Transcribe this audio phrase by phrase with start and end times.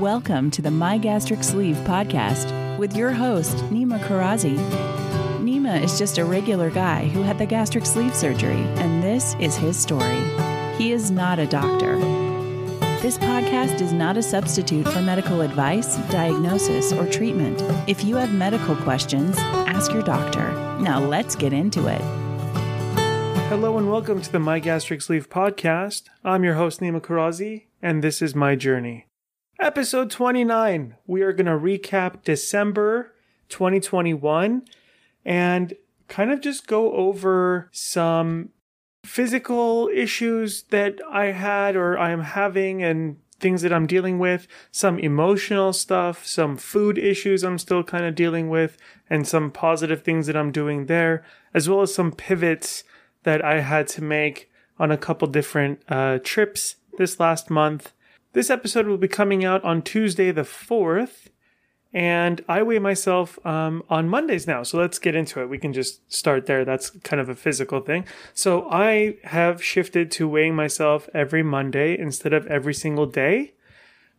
[0.00, 4.56] Welcome to the My Gastric Sleeve podcast with your host, Nima Karazi.
[5.40, 9.56] Nima is just a regular guy who had the gastric sleeve surgery, and this is
[9.56, 10.22] his story.
[10.78, 11.98] He is not a doctor.
[13.02, 17.60] This podcast is not a substitute for medical advice, diagnosis, or treatment.
[17.86, 20.50] If you have medical questions, ask your doctor.
[20.80, 22.00] Now let's get into it.
[23.50, 26.04] Hello and welcome to the My Gastric Sleeve podcast.
[26.24, 29.04] I'm your host, Nima Karazi, and this is my journey.
[29.60, 30.96] Episode 29.
[31.06, 33.12] We are going to recap December
[33.50, 34.62] 2021
[35.22, 35.74] and
[36.08, 38.48] kind of just go over some
[39.04, 44.48] physical issues that I had or I am having and things that I'm dealing with,
[44.70, 48.78] some emotional stuff, some food issues I'm still kind of dealing with,
[49.10, 52.82] and some positive things that I'm doing there, as well as some pivots
[53.24, 57.92] that I had to make on a couple different uh, trips this last month.
[58.32, 61.26] This episode will be coming out on Tuesday the 4th,
[61.92, 64.62] and I weigh myself um, on Mondays now.
[64.62, 65.48] So let's get into it.
[65.48, 66.64] We can just start there.
[66.64, 68.04] That's kind of a physical thing.
[68.32, 73.54] So I have shifted to weighing myself every Monday instead of every single day.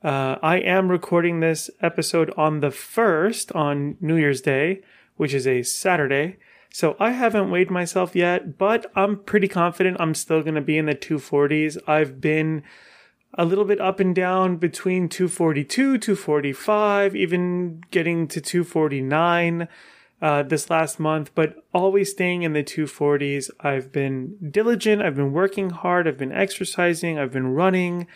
[0.03, 4.81] Uh, I am recording this episode on the 1st, on New Year's Day,
[5.15, 6.35] which is a Saturday.
[6.73, 10.77] So I haven't weighed myself yet, but I'm pretty confident I'm still going to be
[10.77, 11.77] in the 240s.
[11.87, 12.63] I've been
[13.35, 19.67] a little bit up and down between 242, 245, even getting to 249
[20.21, 23.49] uh, this last month, but always staying in the 240s.
[23.59, 25.01] I've been diligent.
[25.01, 26.07] I've been working hard.
[26.07, 27.17] I've been exercising.
[27.17, 28.07] I've been running.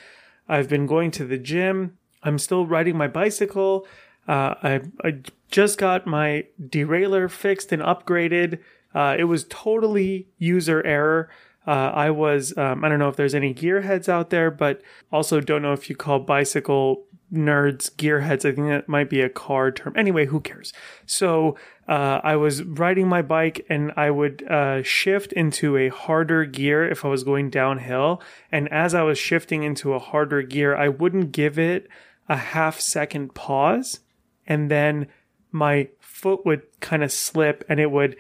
[0.48, 1.98] I've been going to the gym.
[2.22, 3.88] I'm still riding my bicycle.
[4.28, 8.60] Uh, I, I just got my derailleur fixed and upgraded.
[8.94, 11.30] Uh, it was totally user error.
[11.68, 14.82] Uh, I was, um, I don't know if there's any gearheads out there, but
[15.12, 18.46] also don't know if you call bicycle nerds gearheads.
[18.46, 19.94] I think that might be a car term.
[19.98, 20.74] Anyway, who cares?
[21.06, 26.46] So, uh, I was riding my bike and I would, uh, shift into a harder
[26.46, 28.22] gear if I was going downhill.
[28.52, 31.88] And as I was shifting into a harder gear, I wouldn't give it
[32.30, 34.00] a half second pause.
[34.48, 35.08] And then
[35.52, 38.16] my foot would kind of slip and it would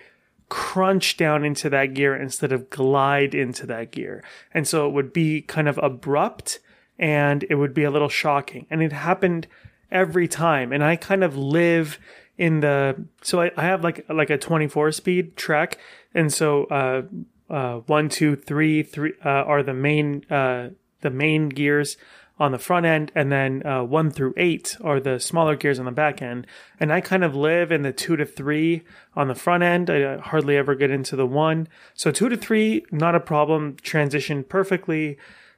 [0.49, 4.23] crunch down into that gear instead of glide into that gear.
[4.53, 6.59] And so it would be kind of abrupt
[6.97, 8.67] and it would be a little shocking.
[8.69, 9.47] And it happened
[9.91, 10.71] every time.
[10.71, 11.99] And I kind of live
[12.37, 15.77] in the, so I, I have like, like a 24 speed Trek.
[16.13, 17.03] And so, uh,
[17.49, 20.69] uh, one, two, three, three, uh, are the main, uh,
[21.01, 21.97] the main gears
[22.37, 25.85] on the front end, and then uh, one through eight are the smaller gears on
[25.85, 26.45] the back end.
[26.79, 28.83] And I kind of live in the two to three
[29.15, 29.89] on the front end.
[29.89, 31.67] I hardly ever get into the one.
[31.93, 33.77] So two to three, not a problem.
[33.81, 35.17] Transition perfectly.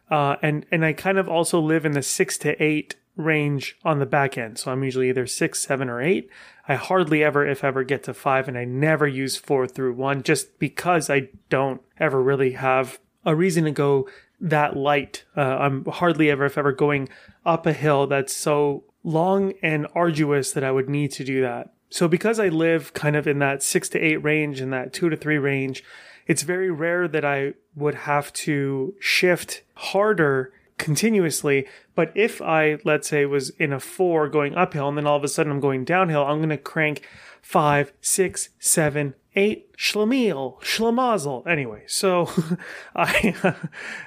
[0.10, 3.98] Uh, and and I kind of also live in the six to eight range on
[4.00, 4.60] the back end.
[4.60, 6.30] So I'm usually either six, seven, or eight.
[6.68, 10.22] I hardly ever, if ever, get to five, and I never use four through one
[10.22, 14.08] just because I don't ever really have a reason to go
[14.40, 15.26] that light.
[15.36, 17.10] Uh, I'm hardly ever, if ever, going
[17.46, 21.74] up a hill that's so long and arduous that I would need to do that.
[21.90, 25.10] So because I live kind of in that six to eight range and that two
[25.10, 25.84] to three range,
[26.28, 31.66] it's very rare that I would have to shift harder continuously.
[31.96, 35.24] But if I, let's say, was in a four going uphill and then all of
[35.24, 37.08] a sudden I'm going downhill, I'm going to crank
[37.42, 41.46] five, six, seven, eight schlemiel, schlemazel.
[41.48, 42.30] Anyway, so
[42.96, 43.56] I,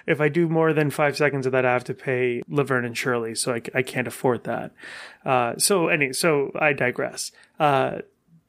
[0.06, 2.98] if I do more than five seconds of that, I have to pay Laverne and
[2.98, 4.72] Shirley, so I, I can't afford that.
[5.24, 7.30] Uh, so anyway, so I digress.
[7.58, 8.00] Uh,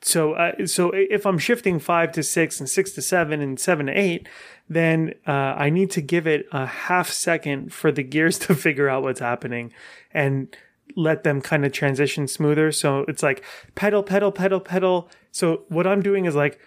[0.02, 3.86] so, uh, so if I'm shifting five to six and six to seven and seven
[3.86, 4.28] to eight,
[4.68, 8.90] then uh, I need to give it a half second for the gears to figure
[8.90, 9.72] out what's happening
[10.12, 10.56] and
[10.96, 12.72] let them kind of transition smoother.
[12.72, 13.44] So it's like
[13.76, 15.10] pedal, pedal, pedal, pedal.
[15.32, 16.60] So what I'm doing is like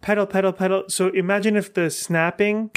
[0.00, 0.84] pedal, pedal, pedal.
[0.88, 2.70] So imagine if the snapping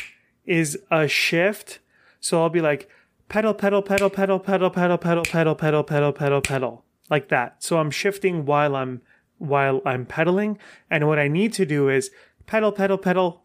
[0.45, 1.79] is a shift.
[2.19, 2.89] So I'll be like
[3.29, 7.63] pedal, pedal, pedal, pedal, pedal, pedal, pedal, pedal, pedal, pedal, pedal, pedal, like that.
[7.63, 9.01] So I'm shifting while I'm
[9.37, 10.57] while I'm pedaling.
[10.89, 12.09] And what I need to do is
[12.45, 13.43] pedal, pedal, pedal,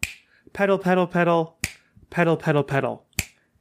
[0.53, 1.57] pedal, pedal, pedal,
[2.09, 3.05] pedal, pedal, pedal.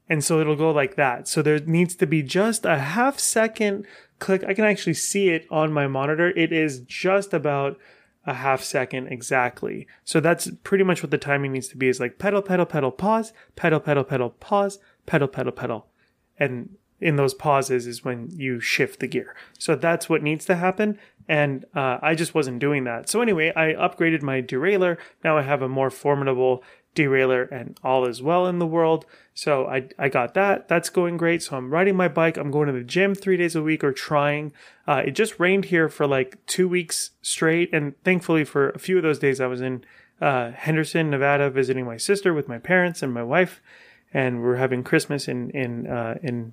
[0.09, 1.29] And so it'll go like that.
[1.29, 3.87] So there needs to be just a half second
[4.19, 4.43] click.
[4.45, 6.31] I can actually see it on my monitor.
[6.31, 7.79] It is just about
[8.27, 9.87] a half second exactly.
[10.05, 12.91] So that's pretty much what the timing needs to be is like pedal, pedal, pedal,
[12.91, 15.87] pause, pedal, pedal, pedal, pause, pedal, pedal, pedal.
[16.39, 19.35] And in those pauses is when you shift the gear.
[19.59, 20.99] So that's what needs to happen.
[21.29, 23.09] And uh, I just wasn't doing that.
[23.09, 24.99] So anyway, I upgraded my derailleur.
[25.25, 26.63] Now I have a more formidable
[26.95, 29.07] derailleur and all is well in the world.
[29.35, 30.69] So I, I got that.
[30.69, 31.43] That's going great.
[31.43, 32.37] So I'm riding my bike.
[32.37, 34.53] I'm going to the gym three days a week or trying.
[34.87, 37.73] Uh, it just rained here for like two weeks straight.
[37.73, 39.85] And thankfully, for a few of those days, I was in
[40.21, 43.63] uh, Henderson, Nevada, visiting my sister with my parents and my wife.
[44.13, 46.53] And we're having Christmas in, in, uh, in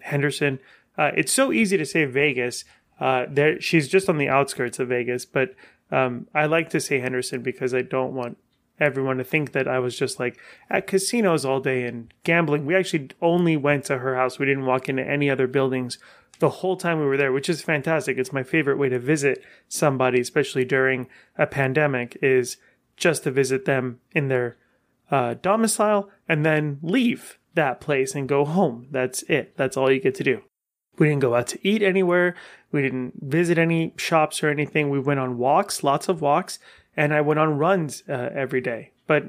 [0.00, 0.58] Henderson.
[0.98, 2.64] Uh, it's so easy to say Vegas.
[2.98, 5.54] Uh, there, she's just on the outskirts of Vegas, but
[5.90, 8.38] um, I like to say Henderson because I don't want
[8.78, 10.38] everyone to think that I was just like
[10.68, 12.66] at casinos all day and gambling.
[12.66, 14.38] We actually only went to her house.
[14.38, 15.98] We didn't walk into any other buildings
[16.38, 18.18] the whole time we were there, which is fantastic.
[18.18, 21.08] It's my favorite way to visit somebody, especially during
[21.38, 22.58] a pandemic, is
[22.96, 24.56] just to visit them in their
[25.10, 28.86] uh, domicile and then leave that place and go home.
[28.90, 29.56] That's it.
[29.56, 30.42] That's all you get to do.
[30.98, 32.34] We didn't go out to eat anywhere.
[32.72, 34.90] We didn't visit any shops or anything.
[34.90, 36.58] We went on walks, lots of walks,
[36.96, 38.90] and I went on runs uh, every day.
[39.06, 39.24] But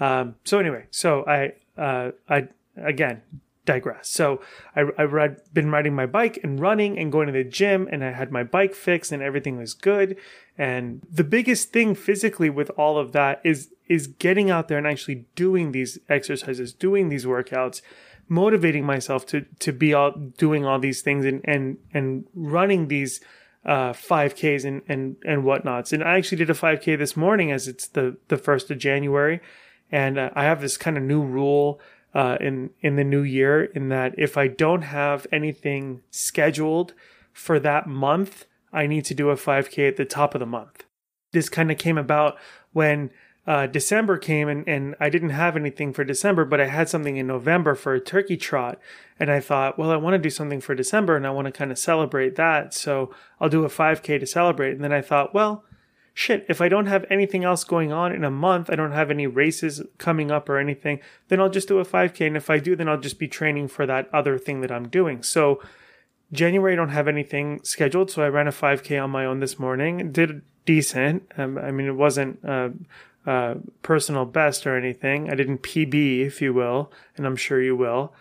[0.00, 3.22] um, so anyway, so I uh, I again
[3.64, 4.08] digress.
[4.08, 4.40] So
[4.76, 8.04] I I read, been riding my bike and running and going to the gym, and
[8.04, 10.16] I had my bike fixed and everything was good.
[10.58, 14.86] And the biggest thing physically with all of that is is getting out there and
[14.86, 17.82] actually doing these exercises, doing these workouts,
[18.28, 23.20] motivating myself to to be all doing all these things and and and running these
[23.64, 25.92] uh, 5Ks and, and, and whatnots.
[25.92, 29.40] And I actually did a 5K this morning as it's the, the 1st of January.
[29.90, 31.80] And uh, I have this kind of new rule
[32.14, 36.94] uh, in, in the new year in that if I don't have anything scheduled
[37.32, 40.84] for that month, I need to do a 5K at the top of the month.
[41.32, 42.36] This kind of came about
[42.72, 43.10] when
[43.46, 47.16] uh, December came and, and I didn't have anything for December, but I had something
[47.16, 48.78] in November for a turkey trot.
[49.20, 51.52] And I thought, well, I want to do something for December and I want to
[51.52, 52.72] kind of celebrate that.
[52.72, 54.72] So I'll do a 5K to celebrate.
[54.72, 55.64] And then I thought, well,
[56.14, 59.10] shit, if I don't have anything else going on in a month, I don't have
[59.10, 62.26] any races coming up or anything, then I'll just do a 5K.
[62.26, 64.88] And if I do, then I'll just be training for that other thing that I'm
[64.88, 65.22] doing.
[65.22, 65.60] So
[66.32, 68.10] January, I don't have anything scheduled.
[68.10, 71.30] So I ran a 5K on my own this morning, did decent.
[71.36, 72.70] Um, I mean, it wasn't, uh,
[73.26, 75.30] uh, personal best or anything.
[75.30, 78.12] I didn't PB, if you will, and I'm sure you will.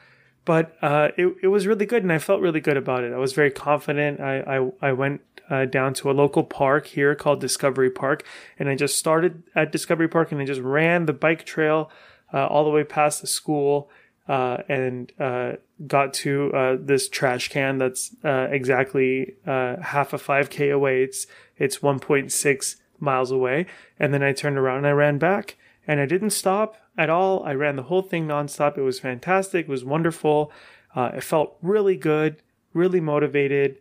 [0.46, 3.14] But uh, it, it was really good, and I felt really good about it.
[3.14, 4.20] I was very confident.
[4.20, 8.26] I, I, I went uh, down to a local park here called Discovery Park,
[8.60, 11.90] and I just started at Discovery Park and I just ran the bike trail
[12.34, 13.90] uh, all the way past the school
[14.28, 15.54] uh, and uh,
[15.86, 21.04] got to uh, this trash can that's uh, exactly uh, half a 5K away.
[21.04, 21.28] It's
[21.58, 23.68] it's 1.6 miles away.
[24.00, 27.44] And then I turned around and I ran back and I didn't stop at all.
[27.44, 28.78] I ran the whole thing nonstop.
[28.78, 29.68] It was fantastic.
[29.68, 30.52] It was wonderful.
[30.96, 32.42] Uh, it felt really good,
[32.74, 33.78] really motivated,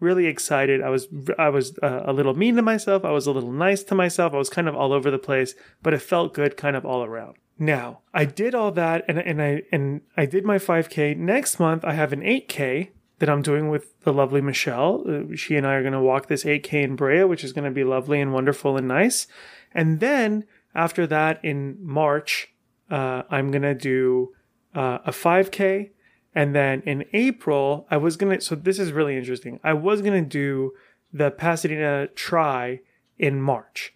[0.00, 0.82] really excited.
[0.82, 3.04] I was, I was uh, a little mean to myself.
[3.04, 4.34] I was a little nice to myself.
[4.34, 7.04] I was kind of all over the place, but it felt good kind of all
[7.04, 7.36] around.
[7.58, 11.16] Now, I did all that and, and I, and I did my 5K.
[11.16, 15.04] Next month, I have an 8K that I'm doing with the lovely Michelle.
[15.08, 17.64] Uh, she and I are going to walk this 8K in Brea, which is going
[17.64, 19.26] to be lovely and wonderful and nice.
[19.72, 22.48] And then after that, in March,
[22.90, 24.32] uh, I'm going to do
[24.74, 25.90] uh, a 5K.
[26.34, 29.58] And then in April, I was going to, so this is really interesting.
[29.64, 30.72] I was going to do
[31.12, 32.80] the Pasadena Tri
[33.18, 33.92] in March.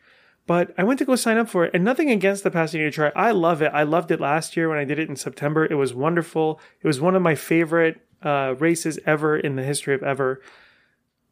[0.46, 3.12] But I went to go sign up for it, and nothing against the Pasadena Tri.
[3.14, 3.70] I love it.
[3.72, 5.64] I loved it last year when I did it in September.
[5.64, 6.58] It was wonderful.
[6.80, 10.40] It was one of my favorite uh, races ever in the history of ever.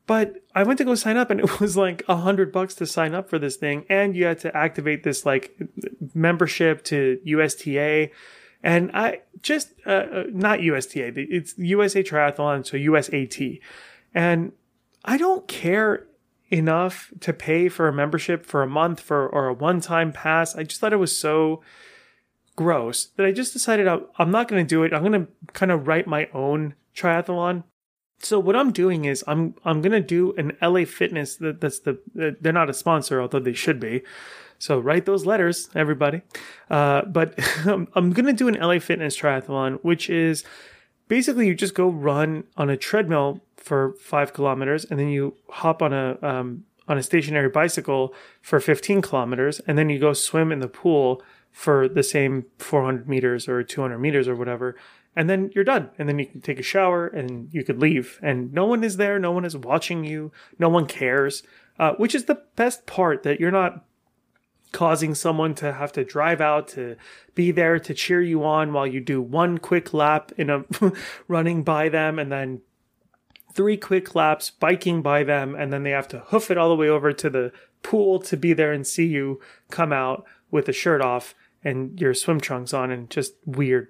[0.06, 2.86] But I went to go sign up and it was like a hundred bucks to
[2.86, 3.84] sign up for this thing.
[3.88, 5.56] And you had to activate this like
[6.14, 8.10] membership to USTA.
[8.62, 13.60] And I just, uh, uh not USTA, it's USA Triathlon, so USAT.
[14.14, 14.52] And
[15.04, 16.06] I don't care
[16.50, 20.56] enough to pay for a membership for a month for, or a one time pass.
[20.56, 21.62] I just thought it was so,
[22.60, 24.92] gross that I just decided I'm not going to do it.
[24.92, 27.64] I'm going to kind of write my own triathlon.
[28.22, 31.98] So what I'm doing is I'm I'm to do an LA Fitness that, that's the
[32.14, 34.02] they're not a sponsor although they should be.
[34.58, 36.20] So write those letters, everybody.
[36.68, 40.44] Uh, but I'm to do an LA Fitness triathlon, which is
[41.08, 45.82] basically you just go run on a treadmill for five kilometers, and then you hop
[45.82, 50.52] on a um, on a stationary bicycle for 15 kilometers, and then you go swim
[50.52, 54.76] in the pool for the same 400 meters or 200 meters or whatever.
[55.16, 55.90] And then you're done.
[55.98, 58.18] And then you can take a shower and you could leave.
[58.22, 59.18] And no one is there.
[59.18, 60.30] No one is watching you.
[60.58, 61.42] No one cares,
[61.78, 63.84] uh, which is the best part that you're not
[64.72, 66.96] causing someone to have to drive out to
[67.34, 70.64] be there to cheer you on while you do one quick lap in a
[71.28, 72.60] running by them and then
[73.52, 76.76] three quick laps biking by them and then they have to hoof it all the
[76.76, 77.52] way over to the
[77.82, 79.40] pool to be there and see you
[79.72, 83.88] come out with a shirt off and your swim trunks on and just weird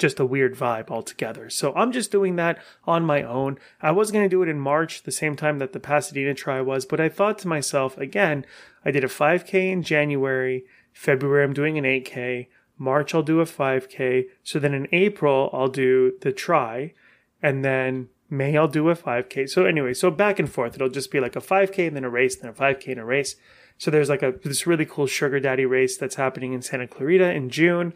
[0.00, 1.48] just a weird vibe altogether.
[1.50, 3.58] So I'm just doing that on my own.
[3.80, 6.60] I was going to do it in March, the same time that the Pasadena Tri
[6.60, 8.44] was, but I thought to myself, again,
[8.84, 10.64] I did a 5K in January.
[10.92, 12.48] February, I'm doing an 8K.
[12.78, 14.24] March, I'll do a 5K.
[14.42, 16.94] So then in April, I'll do the try.
[17.42, 19.48] And then May, I'll do a 5K.
[19.48, 20.74] So anyway, so back and forth.
[20.74, 23.04] It'll just be like a 5K and then a race, then a 5K and a
[23.04, 23.36] race.
[23.76, 27.32] So there's like a this really cool sugar daddy race that's happening in Santa Clarita
[27.32, 27.94] in June.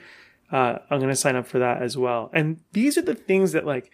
[0.54, 2.30] Uh, I'm gonna sign up for that as well.
[2.32, 3.90] And these are the things that like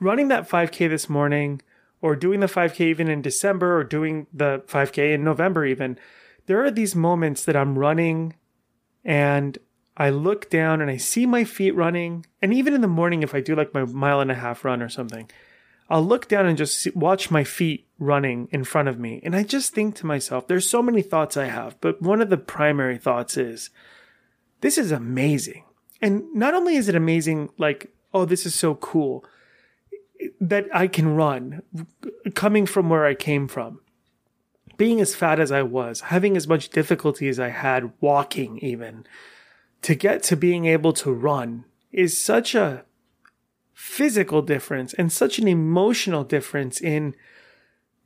[0.00, 1.62] running that 5K this morning,
[2.00, 6.00] or doing the 5K even in December, or doing the 5K in November even.
[6.46, 8.34] There are these moments that I'm running,
[9.04, 9.56] and
[9.96, 12.26] I look down and I see my feet running.
[12.42, 14.82] And even in the morning, if I do like my mile and a half run
[14.82, 15.30] or something,
[15.88, 19.20] I'll look down and just see, watch my feet running in front of me.
[19.22, 22.30] And I just think to myself, there's so many thoughts I have, but one of
[22.30, 23.70] the primary thoughts is,
[24.62, 25.64] this is amazing.
[26.00, 29.24] And not only is it amazing, like, oh, this is so cool
[30.40, 31.62] that I can run
[32.34, 33.80] coming from where I came from.
[34.78, 39.04] Being as fat as I was, having as much difficulty as I had walking, even
[39.82, 42.84] to get to being able to run is such a
[43.74, 47.14] physical difference and such an emotional difference in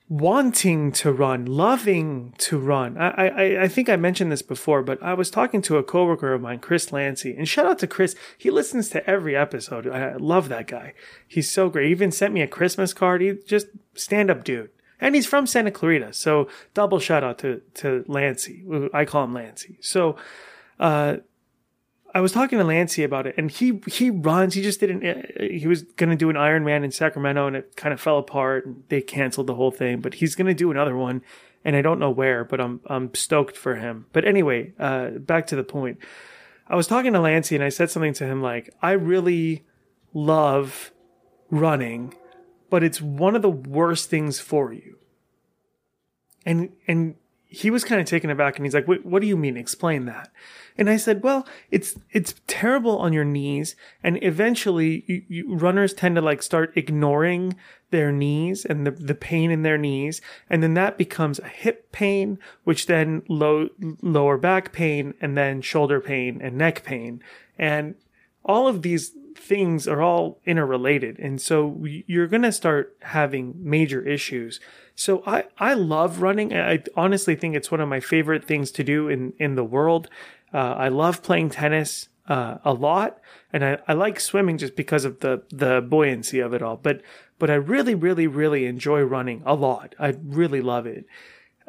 [0.08, 2.96] wanting to run, loving to run.
[2.96, 6.32] I, I, I think I mentioned this before, but I was talking to a coworker
[6.32, 8.14] of mine, Chris Lancy, and shout out to Chris.
[8.38, 9.88] He listens to every episode.
[9.88, 10.94] I love that guy.
[11.26, 11.86] He's so great.
[11.86, 13.20] He even sent me a Christmas card.
[13.20, 14.70] He just stand up dude.
[15.00, 16.12] And he's from Santa Clarita.
[16.12, 18.64] So double shout out to, to Lancy.
[18.94, 19.76] I call him Lancy.
[19.80, 20.16] So,
[20.78, 21.18] uh,
[22.16, 24.54] I was talking to Lancy about it, and he he runs.
[24.54, 25.04] He just didn't.
[25.04, 28.16] Uh, he was going to do an Ironman in Sacramento, and it kind of fell
[28.16, 30.00] apart, and they canceled the whole thing.
[30.00, 31.20] But he's going to do another one,
[31.62, 32.42] and I don't know where.
[32.42, 34.06] But I'm I'm stoked for him.
[34.14, 35.98] But anyway, uh, back to the point.
[36.66, 39.66] I was talking to Lancy, and I said something to him like, "I really
[40.14, 40.92] love
[41.50, 42.14] running,
[42.70, 44.96] but it's one of the worst things for you."
[46.46, 47.16] And and
[47.56, 49.56] he was kind of taken aback, and he's like, "What do you mean?
[49.56, 50.30] Explain that."
[50.78, 53.76] And I said, well, it's, it's terrible on your knees.
[54.02, 57.56] And eventually you, you, runners tend to like start ignoring
[57.90, 60.20] their knees and the, the pain in their knees.
[60.50, 63.68] And then that becomes a hip pain, which then low,
[64.02, 67.22] lower back pain and then shoulder pain and neck pain.
[67.58, 67.94] And
[68.44, 71.18] all of these things are all interrelated.
[71.18, 74.60] And so you're going to start having major issues.
[74.94, 76.54] So I, I love running.
[76.54, 80.08] I honestly think it's one of my favorite things to do in, in the world.
[80.52, 83.20] Uh, I love playing tennis uh, a lot,
[83.52, 86.76] and I, I like swimming just because of the the buoyancy of it all.
[86.76, 87.02] But
[87.38, 89.94] but I really really really enjoy running a lot.
[89.98, 91.06] I really love it.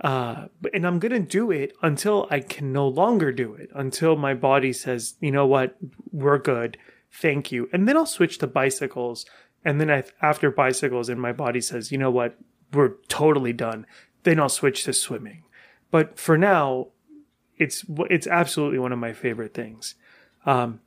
[0.04, 3.70] Uh, and I'm gonna do it until I can no longer do it.
[3.74, 5.76] Until my body says, you know what,
[6.12, 6.78] we're good,
[7.22, 7.70] thank you.
[7.74, 9.26] And then I'll switch to bicycles.
[9.66, 12.38] And then I, after bicycles, and my body says, you know what,
[12.74, 13.86] we're totally done.
[14.24, 15.44] Then I'll switch to swimming.
[15.90, 16.88] But for now,
[17.58, 19.96] it's it's absolutely one of my favorite things.
[20.46, 20.80] Um,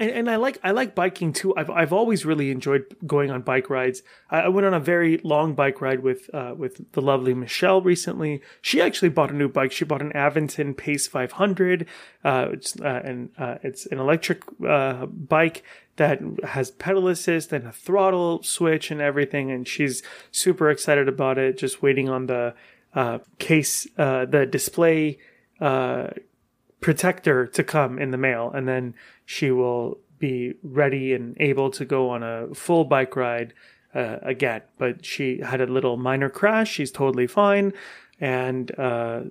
[0.00, 1.54] and, and I like I like biking too.
[1.56, 4.02] I've I've always really enjoyed going on bike rides.
[4.30, 7.82] I, I went on a very long bike ride with uh, with the lovely Michelle
[7.82, 8.40] recently.
[8.62, 9.72] She actually bought a new bike.
[9.72, 11.86] She bought an Aventon Pace 500.
[12.24, 15.62] Uh, it's uh, and uh, it's an electric uh, bike
[15.96, 19.50] that has pedal assist and a throttle switch and everything.
[19.50, 20.02] And she's
[20.32, 21.58] super excited about it.
[21.58, 22.54] Just waiting on the
[22.94, 25.18] uh, case, the display
[25.60, 26.08] uh,
[26.80, 28.94] protector to come in the mail, and then
[29.24, 33.52] she will be ready and able to go on a full bike ride
[33.94, 34.62] uh, again.
[34.78, 36.70] But she had a little minor crash.
[36.70, 37.72] She's totally fine,
[38.20, 39.22] and uh,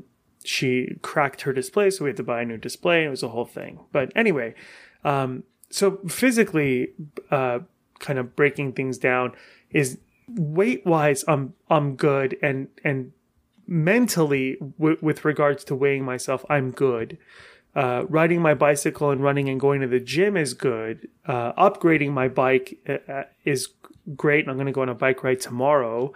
[0.43, 3.05] she cracked her display, so we had to buy a new display.
[3.05, 3.79] It was a whole thing.
[3.91, 4.55] But anyway,
[5.03, 6.93] um, so physically,
[7.31, 7.59] uh,
[7.99, 9.33] kind of breaking things down
[9.71, 13.11] is weight wise, I'm I'm good, and and
[13.69, 17.17] mentally w- with regards to weighing myself i'm good.
[17.75, 21.07] Uh, riding my bicycle and running and going to the gym is good.
[21.27, 23.69] Uh, upgrading my bike uh, uh is
[24.15, 26.11] great and i'm going to go on a bike ride tomorrow.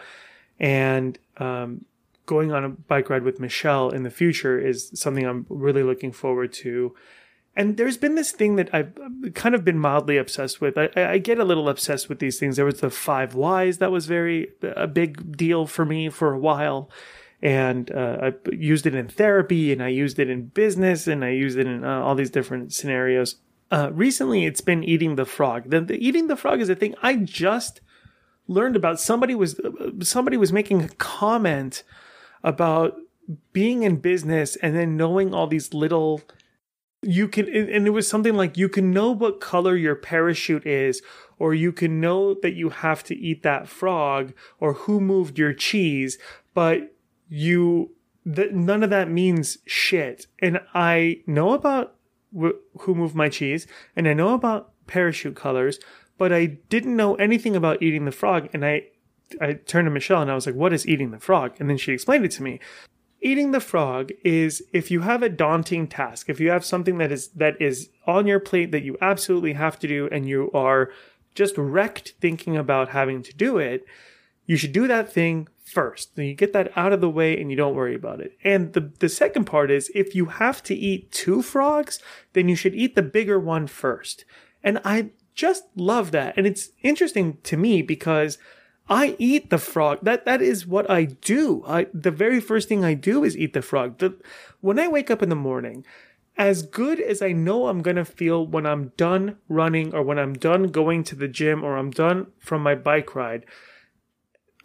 [0.59, 1.85] And um,
[2.25, 6.11] going on a bike ride with michelle in the future is something i'm really looking
[6.11, 6.95] forward to.
[7.55, 8.93] And there's been this thing that I've
[9.35, 10.75] kind of been mildly obsessed with.
[10.75, 12.55] I, I get a little obsessed with these things.
[12.55, 16.39] There was the five whys that was very a big deal for me for a
[16.39, 16.89] while,
[17.43, 21.31] and uh, I used it in therapy, and I used it in business, and I
[21.31, 23.35] used it in uh, all these different scenarios.
[23.69, 25.69] Uh, recently, it's been eating the frog.
[25.69, 27.81] The, the, eating the frog is a thing I just
[28.47, 29.01] learned about.
[29.01, 29.59] Somebody was
[29.99, 31.83] somebody was making a comment
[32.43, 32.95] about
[33.51, 36.21] being in business and then knowing all these little
[37.01, 41.01] you can and it was something like you can know what color your parachute is
[41.39, 45.53] or you can know that you have to eat that frog or who moved your
[45.53, 46.17] cheese
[46.53, 46.92] but
[47.33, 47.89] you
[48.25, 50.27] that none of that means shit.
[50.39, 51.95] And i know about
[52.37, 55.79] wh- who moved my cheese and i know about parachute colors
[56.19, 58.49] but i didn't know anything about eating the frog.
[58.53, 58.83] And i
[59.41, 61.53] I turned to Michelle and I was like, what is eating the frog?
[61.59, 62.59] And then she explained it to me.
[63.19, 67.11] Eating the frog is if you have a daunting task, if you have something that
[67.11, 70.91] is that is on your plate that you absolutely have to do and you are
[71.33, 73.85] just wrecked thinking about having to do it,
[74.45, 76.15] you should do that thing first.
[76.15, 78.37] Then you get that out of the way and you don't worry about it.
[78.43, 81.99] And the the second part is if you have to eat two frogs,
[82.33, 84.25] then you should eat the bigger one first.
[84.63, 86.35] And I just love that.
[86.37, 88.37] And it's interesting to me because
[88.89, 89.99] I eat the frog.
[90.01, 91.63] That that is what I do.
[91.65, 93.97] I the very first thing I do is eat the frog.
[93.99, 94.15] The,
[94.61, 95.85] when I wake up in the morning,
[96.37, 100.19] as good as I know I'm going to feel when I'm done running or when
[100.19, 103.45] I'm done going to the gym or I'm done from my bike ride,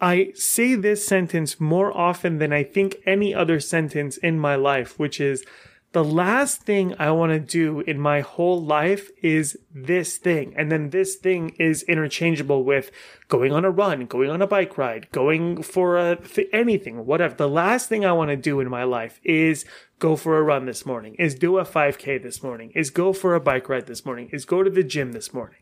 [0.01, 4.97] I say this sentence more often than I think any other sentence in my life,
[4.97, 5.43] which is
[5.91, 10.53] the last thing I want to do in my whole life is this thing.
[10.55, 12.91] And then this thing is interchangeable with
[13.27, 17.33] going on a run, going on a bike ride, going for a th- anything, whatever.
[17.33, 19.65] The last thing I want to do in my life is
[19.97, 23.33] go for a run this morning, is do a 5K this morning, is go for
[23.33, 25.58] a bike ride this morning, is go to the gym this morning.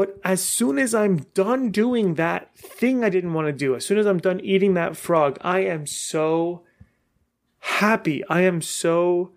[0.00, 3.84] But as soon as I'm done doing that thing I didn't want to do, as
[3.84, 6.62] soon as I'm done eating that frog, I am so
[7.58, 8.24] happy.
[8.26, 9.32] I am so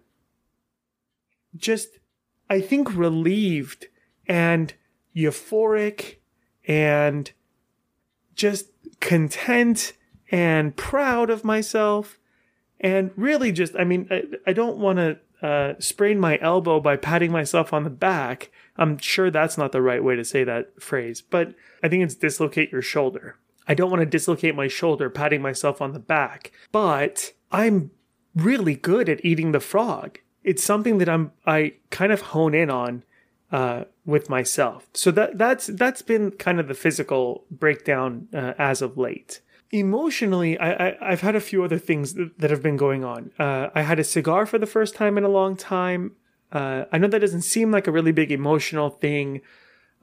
[1.54, 2.00] just,
[2.50, 3.88] I think, relieved
[4.26, 4.74] and
[5.14, 6.20] euphoric
[6.66, 7.30] and
[8.34, 8.68] just
[9.02, 9.92] content
[10.32, 12.20] and proud of myself.
[12.80, 16.96] And really just, I mean, I, I don't want to uh, sprain my elbow by
[16.96, 18.50] patting myself on the back.
[18.78, 22.16] I'm sure that's not the right way to say that phrase, but I think it's
[22.16, 23.38] dislocate your shoulder.
[23.68, 27.92] I don't want to dislocate my shoulder patting myself on the back, but I'm
[28.36, 30.20] really good at eating the frog.
[30.44, 33.04] It's something that I'm I kind of hone in on
[33.52, 34.88] uh, with myself.
[34.94, 39.42] So that that's that's been kind of the physical breakdown uh, as of late.
[39.72, 43.32] Emotionally, I, I have had a few other things that, that have been going on.
[43.40, 46.12] Uh, I had a cigar for the first time in a long time.
[46.54, 49.42] Uh, I know that doesn't seem like a really big emotional thing.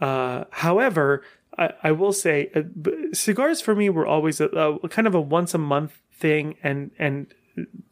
[0.00, 1.22] Uh, however,
[1.56, 2.62] I, I, will say uh,
[3.12, 6.90] cigars for me were always a, a kind of a once a month thing, and
[6.98, 7.32] and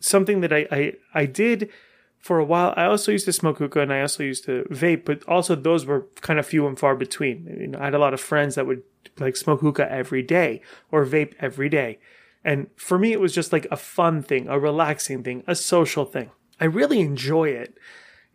[0.01, 1.71] something that I, I, I did
[2.19, 2.75] for a while.
[2.77, 5.87] I also used to smoke hookah and I also used to vape, but also those
[5.87, 7.77] were kind of few and far between.
[7.79, 8.83] I had a lot of friends that would
[9.19, 11.99] like smoke hookah every day or vape every day.
[12.45, 16.05] And for me, it was just like a fun thing, a relaxing thing, a social
[16.05, 16.31] thing.
[16.61, 17.77] I really enjoy it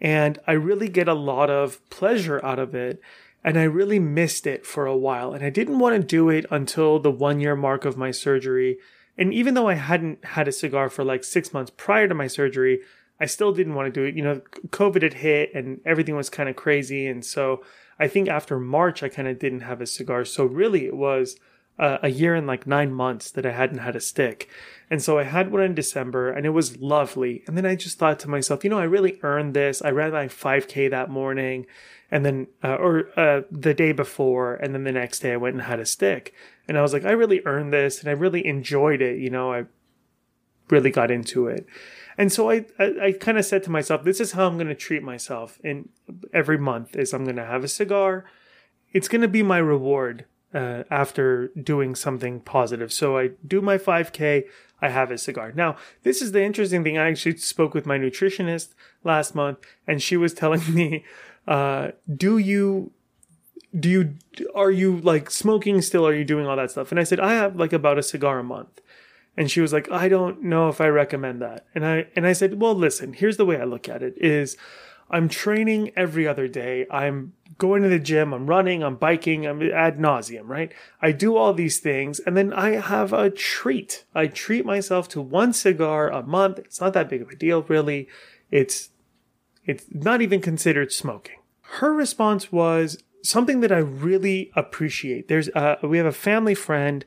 [0.04, 3.02] and I really get a lot of pleasure out of it.
[3.46, 5.34] And I really missed it for a while.
[5.34, 8.78] And I didn't want to do it until the one year mark of my surgery
[9.18, 12.28] and even though I hadn't had a cigar for like six months prior to my
[12.28, 12.82] surgery,
[13.20, 14.16] I still didn't want to do it.
[14.16, 17.06] You know, COVID had hit and everything was kind of crazy.
[17.06, 17.64] And so
[18.00, 20.26] I think after March, I kind of didn't have a cigar.
[20.26, 21.38] So really, it was
[21.80, 24.50] uh, a year and like nine months that I hadn't had a stick.
[24.90, 27.44] And so I had one in December and it was lovely.
[27.48, 29.82] And then I just thought to myself, you know, I really earned this.
[29.82, 31.66] I ran my 5K that morning
[32.12, 34.56] and then, uh, or uh, the day before.
[34.56, 36.34] And then the next day I went and had a stick.
[36.68, 39.18] And I was like, I really earned this and I really enjoyed it.
[39.20, 39.66] You know, I
[40.70, 41.66] really got into it.
[42.16, 44.68] And so I, I, I kind of said to myself, this is how I'm going
[44.68, 45.90] to treat myself in
[46.32, 48.26] every month is I'm going to have a cigar.
[48.92, 52.94] It's going to be my reward uh, after doing something positive.
[52.94, 54.46] So I do my 5K,
[54.82, 55.52] I have a cigar.
[55.54, 56.98] Now, this is the interesting thing.
[56.98, 58.70] I actually spoke with my nutritionist
[59.04, 61.06] last month, and she was telling me,
[61.48, 62.92] uh, do you
[63.78, 64.16] do you
[64.54, 67.34] are you like smoking still are you doing all that stuff and i said i
[67.34, 68.82] have like about a cigar a month
[69.36, 72.34] and she was like i don't know if i recommend that and i and i
[72.34, 74.56] said well listen here's the way i look at it is
[75.14, 76.86] i'm training every other day.
[76.92, 78.34] I'm going to the gym.
[78.34, 78.84] I'm running.
[78.84, 79.46] I'm biking.
[79.46, 80.74] I'm ad nauseum right?
[81.02, 84.06] I do all these things and then i have a treat.
[84.14, 86.60] I treat myself to one cigar a month.
[86.60, 88.10] It's not that big of a deal really.
[88.52, 88.90] It's
[89.66, 91.38] It's not even considered smoking.
[91.80, 95.28] Her response was something that I really appreciate.
[95.28, 97.06] There's uh, we have a family friend,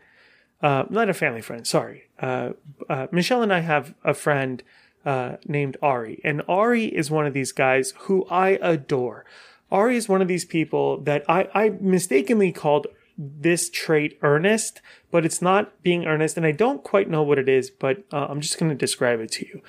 [0.63, 1.67] uh, not a family friend.
[1.67, 2.51] Sorry, uh,
[2.89, 4.63] uh Michelle and I have a friend
[5.07, 9.25] uh, named Ari, and Ari is one of these guys who I adore.
[9.71, 15.25] Ari is one of these people that I, I mistakenly called this trait earnest, but
[15.25, 18.41] it's not being earnest, and I don't quite know what it is, but uh, I'm
[18.41, 19.63] just going to describe it to you.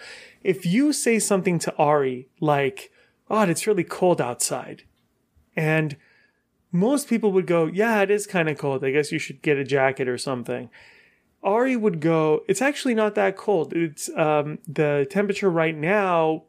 [0.43, 2.91] If you say something to Ari like,
[3.29, 4.83] "Oh, it's really cold outside,"
[5.55, 5.95] and
[6.71, 8.83] most people would go, "Yeah, it is kind of cold.
[8.83, 10.69] I guess you should get a jacket or something."
[11.43, 13.73] Ari would go, it's actually not that cold.
[13.73, 16.43] It's um, the temperature right now,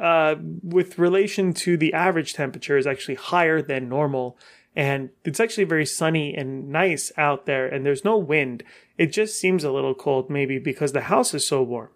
[0.00, 4.38] uh, with relation to the average temperature, is actually higher than normal.
[4.76, 8.62] And it's actually very sunny and nice out there, and there's no wind.
[8.96, 11.88] It just seems a little cold, maybe because the house is so warm.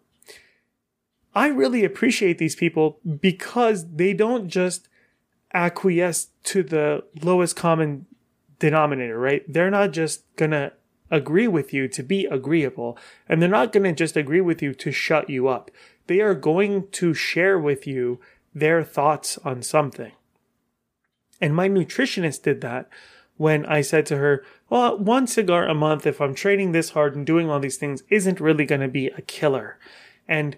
[1.35, 4.89] I really appreciate these people because they don't just
[5.55, 8.07] acquiesce to the lowest common
[8.59, 9.45] denominator, right?
[9.51, 10.73] They're not just gonna
[11.13, 12.99] agree with you to be agreeable.
[13.29, 15.71] And they're not going to just agree with you to shut you up.
[16.09, 18.19] They are going to share with you
[18.55, 20.13] their thoughts on something.
[21.41, 22.89] And my nutritionist did that
[23.37, 27.15] when I said to her, well, one cigar a month, if I'm training this hard
[27.15, 29.79] and doing all these things, isn't really going to be a killer.
[30.27, 30.57] And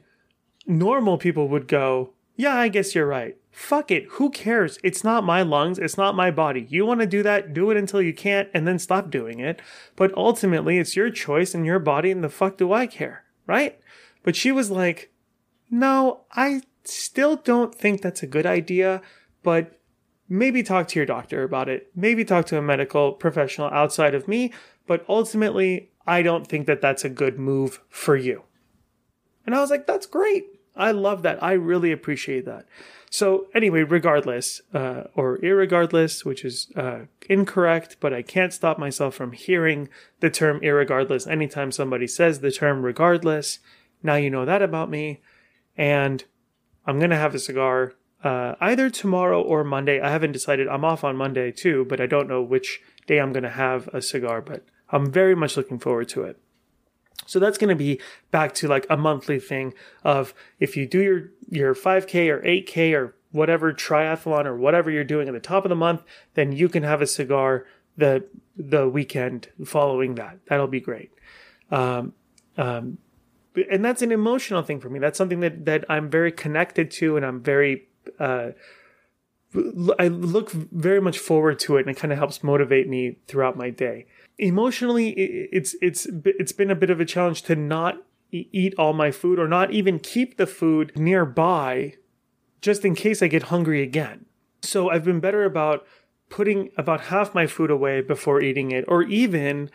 [0.66, 4.04] normal people would go, yeah, I guess you're right fuck it.
[4.12, 4.78] Who cares?
[4.82, 5.78] It's not my lungs.
[5.78, 6.66] It's not my body.
[6.68, 7.54] You want to do that?
[7.54, 9.62] Do it until you can't and then stop doing it.
[9.96, 13.24] But ultimately, it's your choice and your body, and the fuck do I care?
[13.46, 13.78] Right?
[14.22, 15.12] But she was like,
[15.70, 19.02] no, I still don't think that's a good idea,
[19.42, 19.80] but
[20.28, 21.90] maybe talk to your doctor about it.
[21.94, 24.52] Maybe talk to a medical professional outside of me.
[24.86, 28.42] But ultimately, I don't think that that's a good move for you.
[29.46, 30.44] And I was like, that's great.
[30.76, 31.42] I love that.
[31.42, 32.66] I really appreciate that.
[33.10, 39.14] So anyway, regardless, uh, or irregardless, which is uh, incorrect, but I can't stop myself
[39.14, 43.60] from hearing the term irregardless anytime somebody says the term regardless.
[44.02, 45.20] Now you know that about me,
[45.76, 46.24] and
[46.86, 50.00] I'm gonna have a cigar uh, either tomorrow or Monday.
[50.00, 50.66] I haven't decided.
[50.66, 54.02] I'm off on Monday too, but I don't know which day I'm gonna have a
[54.02, 54.42] cigar.
[54.42, 56.40] But I'm very much looking forward to it.
[57.26, 61.00] So that's going to be back to like a monthly thing of if you do
[61.00, 65.64] your your 5k or 8k or whatever triathlon or whatever you're doing at the top
[65.64, 66.02] of the month,
[66.34, 68.24] then you can have a cigar the
[68.56, 70.38] the weekend following that.
[70.46, 71.10] That'll be great.
[71.70, 72.12] Um,
[72.56, 72.98] um,
[73.70, 74.98] and that's an emotional thing for me.
[74.98, 78.50] That's something that that I'm very connected to, and I'm very uh,
[79.98, 83.56] I look very much forward to it, and it kind of helps motivate me throughout
[83.56, 84.06] my day
[84.38, 89.10] emotionally it's it's it's been a bit of a challenge to not eat all my
[89.10, 91.94] food or not even keep the food nearby
[92.60, 94.24] just in case I get hungry again.
[94.62, 95.86] So I've been better about
[96.30, 99.70] putting about half my food away before eating it or even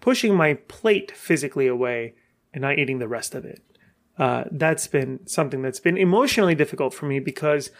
[0.00, 2.14] pushing my plate physically away
[2.54, 3.62] and not eating the rest of it.
[4.16, 7.70] Uh, that's been something that's been emotionally difficult for me because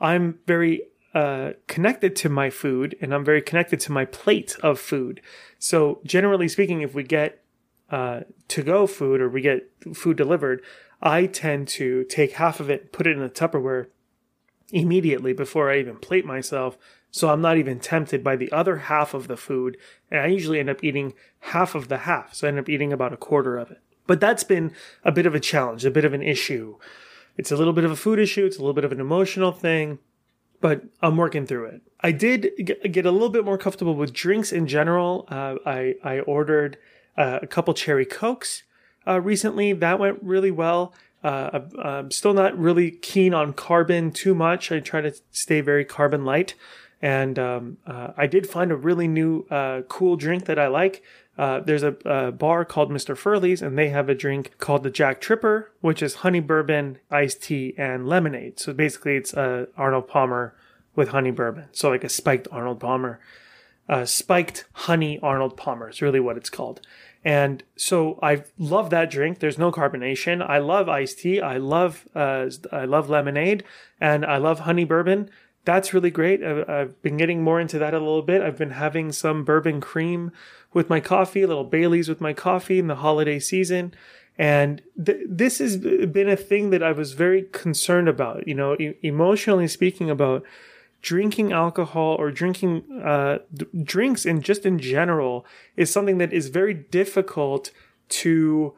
[0.00, 0.82] I'm very
[1.16, 5.22] uh, connected to my food and I'm very connected to my plate of food.
[5.58, 7.42] So generally speaking, if we get
[7.90, 10.62] uh, to go food or we get food delivered,
[11.00, 13.86] I tend to take half of it, put it in a Tupperware
[14.68, 16.76] immediately before I even plate myself.
[17.10, 19.78] So I'm not even tempted by the other half of the food.
[20.10, 22.34] And I usually end up eating half of the half.
[22.34, 23.80] So I end up eating about a quarter of it.
[24.06, 24.70] But that's been
[25.02, 26.76] a bit of a challenge, a bit of an issue.
[27.38, 28.44] It's a little bit of a food issue.
[28.44, 29.98] It's a little bit of an emotional thing
[30.60, 31.82] but I'm working through it.
[32.00, 32.50] I did
[32.90, 35.26] get a little bit more comfortable with drinks in general.
[35.28, 36.78] Uh, I I ordered
[37.16, 38.62] uh, a couple cherry cokes
[39.06, 39.72] uh, recently.
[39.72, 40.92] That went really well.
[41.24, 44.70] Uh, I'm still not really keen on carbon too much.
[44.70, 46.54] I try to stay very carbon light.
[47.02, 51.02] And um, uh, I did find a really new uh, cool drink that I like.
[51.38, 53.16] Uh, there's a, a, bar called Mr.
[53.16, 57.42] Furley's, and they have a drink called the Jack Tripper, which is honey bourbon, iced
[57.42, 58.58] tea, and lemonade.
[58.58, 60.54] So basically, it's uh, Arnold Palmer
[60.94, 61.66] with honey bourbon.
[61.72, 63.20] So like a spiked Arnold Palmer,
[63.88, 66.80] uh, spiked honey Arnold Palmer is really what it's called.
[67.22, 69.40] And so I love that drink.
[69.40, 70.48] There's no carbonation.
[70.48, 71.40] I love iced tea.
[71.40, 73.64] I love uh, I love lemonade,
[74.00, 75.28] and I love honey bourbon
[75.66, 76.42] that's really great.
[76.42, 78.40] I've, been getting more into that a little bit.
[78.40, 80.30] I've been having some bourbon cream
[80.72, 83.92] with my coffee, little Bailey's with my coffee in the holiday season.
[84.38, 88.76] And th- this has been a thing that I was very concerned about, you know,
[88.76, 90.44] e- emotionally speaking about
[91.02, 95.44] drinking alcohol or drinking uh, d- drinks and just in general
[95.76, 97.72] is something that is very difficult
[98.08, 98.74] to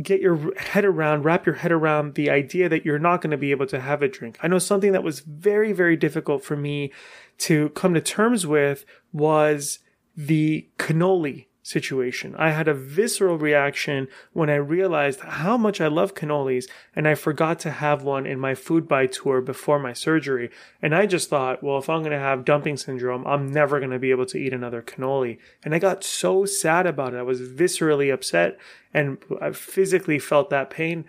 [0.00, 3.36] get your head around, wrap your head around the idea that you're not going to
[3.36, 4.38] be able to have a drink.
[4.42, 6.92] I know something that was very, very difficult for me
[7.38, 9.80] to come to terms with was
[10.16, 12.34] the cannoli situation.
[12.36, 17.14] I had a visceral reaction when I realized how much I love cannolis and I
[17.14, 20.50] forgot to have one in my food buy tour before my surgery.
[20.82, 23.92] And I just thought, well, if I'm going to have dumping syndrome, I'm never going
[23.92, 25.38] to be able to eat another cannoli.
[25.64, 27.18] And I got so sad about it.
[27.18, 28.58] I was viscerally upset
[28.92, 31.04] and I physically felt that pain.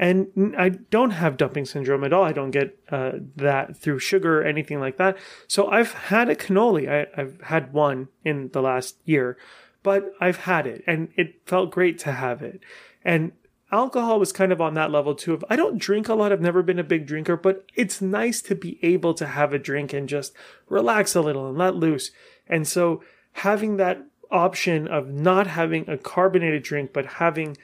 [0.00, 2.22] And I don't have dumping syndrome at all.
[2.22, 5.18] I don't get uh, that through sugar or anything like that.
[5.48, 6.88] So I've had a cannoli.
[6.88, 9.36] I, I've had one in the last year
[9.82, 12.60] but I've had it and it felt great to have it.
[13.04, 13.32] And
[13.70, 16.40] alcohol was kind of on that level too of I don't drink a lot, I've
[16.40, 19.92] never been a big drinker, but it's nice to be able to have a drink
[19.92, 20.32] and just
[20.68, 22.10] relax a little and let loose.
[22.46, 27.56] And so having that option of not having a carbonated drink but having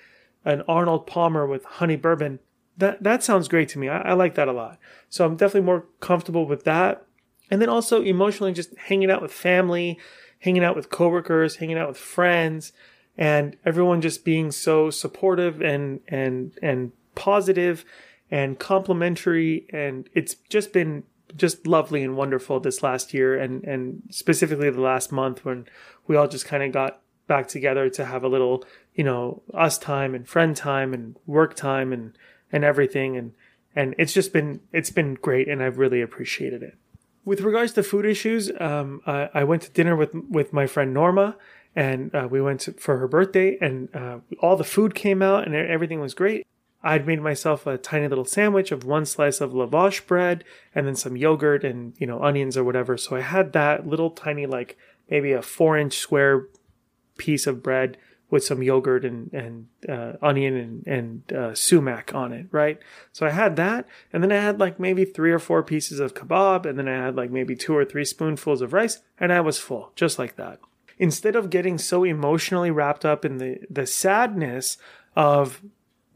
[0.44, 2.38] an Arnold Palmer with honey bourbon,
[2.76, 3.88] that that sounds great to me.
[3.88, 4.78] I, I like that a lot.
[5.08, 7.06] So I'm definitely more comfortable with that.
[7.50, 9.98] And then also emotionally just hanging out with family,
[10.44, 12.72] hanging out with coworkers, hanging out with friends,
[13.16, 17.84] and everyone just being so supportive and and and positive
[18.30, 19.66] and complimentary.
[19.72, 21.04] And it's just been
[21.34, 25.66] just lovely and wonderful this last year and and specifically the last month when
[26.06, 29.78] we all just kind of got back together to have a little you know us
[29.78, 32.18] time and friend time and work time and
[32.52, 33.16] and everything.
[33.16, 33.32] And
[33.74, 36.76] and it's just been it's been great and I've really appreciated it
[37.24, 40.92] with regards to food issues, um, I, I, went to dinner with with my friend
[40.92, 41.36] Norma,
[41.74, 45.46] and uh, we went to, for her birthday, and uh, all the food came out,
[45.46, 46.46] and everything was great.
[46.82, 50.94] I'd made myself a tiny little sandwich of one slice of lavash bread, and then
[50.94, 52.96] some yogurt and you know onions or whatever.
[52.98, 54.76] So I had that little tiny like
[55.08, 56.48] maybe a four inch square
[57.16, 57.96] piece of bread
[58.34, 62.80] with some yogurt and and uh, onion and and uh, sumac on it, right?
[63.12, 66.14] So I had that, and then I had like maybe three or four pieces of
[66.14, 69.40] kebab, and then I had like maybe two or three spoonfuls of rice, and I
[69.40, 70.58] was full, just like that.
[70.98, 74.78] Instead of getting so emotionally wrapped up in the the sadness
[75.14, 75.62] of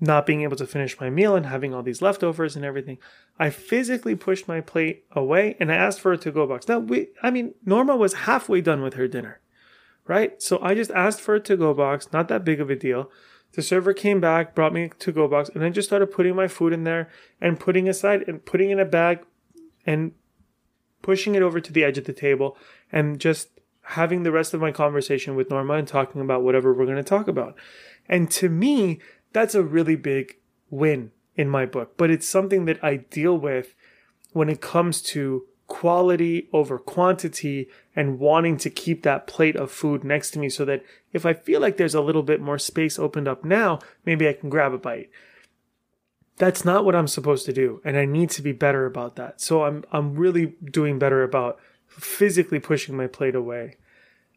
[0.00, 2.98] not being able to finish my meal and having all these leftovers and everything,
[3.38, 6.66] I physically pushed my plate away and I asked for a to go box.
[6.66, 9.38] Now we, I mean, Norma was halfway done with her dinner
[10.08, 10.42] right?
[10.42, 13.10] So I just asked for a to go box, not that big of a deal.
[13.52, 16.34] The server came back, brought me a to go box, and I just started putting
[16.34, 17.08] my food in there
[17.40, 19.20] and putting aside and putting in a bag
[19.86, 20.12] and
[21.02, 22.56] pushing it over to the edge of the table
[22.90, 23.48] and just
[23.82, 27.02] having the rest of my conversation with Norma and talking about whatever we're going to
[27.02, 27.56] talk about.
[28.06, 29.00] And to me,
[29.32, 30.36] that's a really big
[30.70, 33.74] win in my book, but it's something that I deal with
[34.32, 40.02] when it comes to quality over quantity and wanting to keep that plate of food
[40.02, 42.98] next to me so that if I feel like there's a little bit more space
[42.98, 45.10] opened up now, maybe I can grab a bite.
[46.38, 49.40] That's not what I'm supposed to do, and I need to be better about that.
[49.40, 53.76] So I'm I'm really doing better about physically pushing my plate away.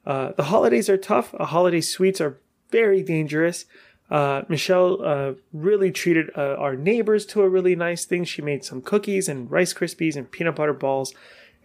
[0.05, 1.33] Uh, the holidays are tough.
[1.37, 2.39] Uh, holiday sweets are
[2.71, 3.65] very dangerous.
[4.11, 8.25] Uh, Michelle uh, really treated uh, our neighbors to a really nice thing.
[8.25, 11.13] She made some cookies and Rice Krispies and peanut butter balls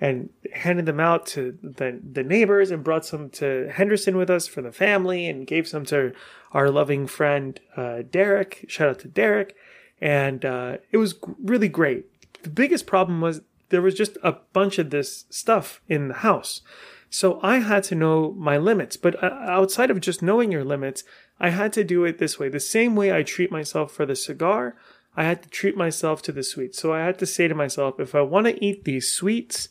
[0.01, 4.47] and handed them out to the, the neighbors and brought some to Henderson with us
[4.47, 6.13] for the family and gave some to
[6.53, 8.65] our loving friend uh, Derek.
[8.69, 9.57] Shout out to Derek.
[10.01, 12.07] And uh, it was really great.
[12.43, 16.61] The biggest problem was there was just a bunch of this stuff in the house.
[17.09, 18.97] So I had to know my limits.
[18.97, 21.03] But uh, outside of just knowing your limits,
[21.39, 22.49] I had to do it this way.
[22.49, 24.77] The same way I treat myself for the cigar,
[25.17, 26.79] I had to treat myself to the sweets.
[26.79, 29.69] So I had to say to myself, if I want to eat these sweets,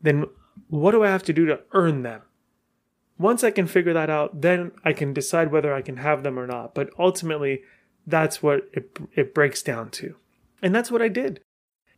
[0.00, 0.26] then
[0.68, 2.22] what do I have to do to earn them?
[3.18, 6.38] Once I can figure that out, then I can decide whether I can have them
[6.38, 6.74] or not.
[6.74, 7.62] But ultimately,
[8.06, 10.16] that's what it, it breaks down to.
[10.62, 11.40] And that's what I did.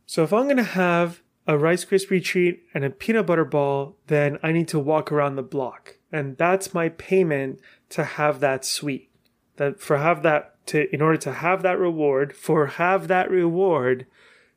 [0.05, 3.97] So if I'm going to have a Rice Krispie treat and a peanut butter ball,
[4.07, 5.97] then I need to walk around the block.
[6.11, 9.09] And that's my payment to have that sweet.
[9.57, 14.05] That for have that to in order to have that reward, for have that reward,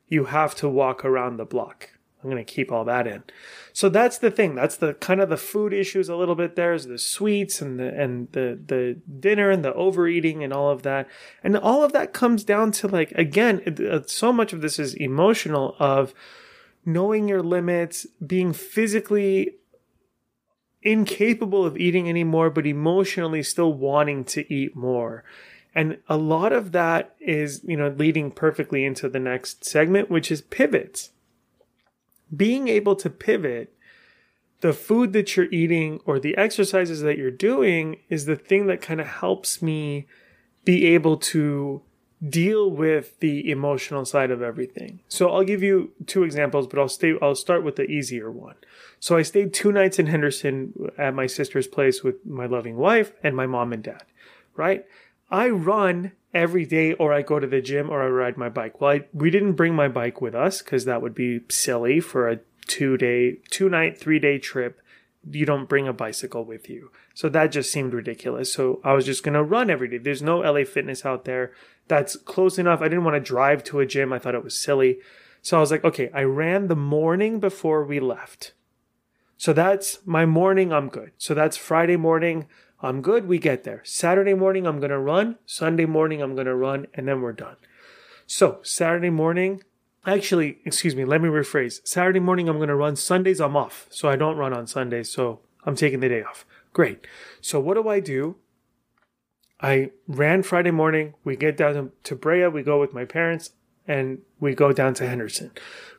[0.07, 1.91] you have to walk around the block.
[2.21, 3.23] I'm going to keep all that in.
[3.71, 4.53] So that's the thing.
[4.53, 7.79] That's the kind of the food issues a little bit there is the sweets and
[7.79, 11.07] the and the the dinner and the overeating and all of that.
[11.43, 14.95] And all of that comes down to like again, uh, so much of this is
[14.95, 16.13] emotional of
[16.85, 19.55] knowing your limits, being physically
[20.81, 25.23] incapable of eating anymore, but emotionally still wanting to eat more.
[25.75, 30.31] And a lot of that is, you know, leading perfectly into the next segment, which
[30.31, 31.11] is pivots.
[32.35, 33.73] Being able to pivot
[34.61, 38.81] the food that you're eating or the exercises that you're doing is the thing that
[38.81, 40.05] kind of helps me
[40.65, 41.81] be able to
[42.27, 44.99] deal with the emotional side of everything.
[45.07, 48.55] So I'll give you two examples, but I'll stay I'll start with the easier one.
[48.99, 53.13] So I stayed two nights in Henderson at my sister's place with my loving wife
[53.23, 54.03] and my mom and dad,
[54.55, 54.85] right?
[55.31, 58.81] I run every day or I go to the gym or I ride my bike.
[58.81, 62.27] Well, I, we didn't bring my bike with us because that would be silly for
[62.27, 64.81] a two day, two night, three day trip.
[65.29, 66.91] You don't bring a bicycle with you.
[67.13, 68.51] So that just seemed ridiculous.
[68.53, 69.97] So I was just going to run every day.
[69.97, 71.51] There's no LA Fitness out there
[71.89, 72.79] that's close enough.
[72.81, 74.13] I didn't want to drive to a gym.
[74.13, 74.99] I thought it was silly.
[75.41, 78.53] So I was like, okay, I ran the morning before we left.
[79.35, 80.71] So that's my morning.
[80.71, 81.11] I'm good.
[81.17, 82.47] So that's Friday morning.
[82.81, 83.27] I'm good.
[83.27, 83.81] We get there.
[83.83, 85.37] Saturday morning, I'm going to run.
[85.45, 87.57] Sunday morning, I'm going to run, and then we're done.
[88.25, 89.63] So Saturday morning,
[90.05, 91.85] actually, excuse me, let me rephrase.
[91.85, 92.95] Saturday morning, I'm going to run.
[92.95, 93.87] Sundays, I'm off.
[93.89, 95.09] So I don't run on Sundays.
[95.09, 96.45] So I'm taking the day off.
[96.71, 97.05] Great.
[97.41, 98.35] So what do I do?
[99.61, 101.15] I ran Friday morning.
[101.23, 102.47] We get down to, Brea.
[102.47, 103.51] We go with my parents
[103.87, 105.51] and we go down to Henderson.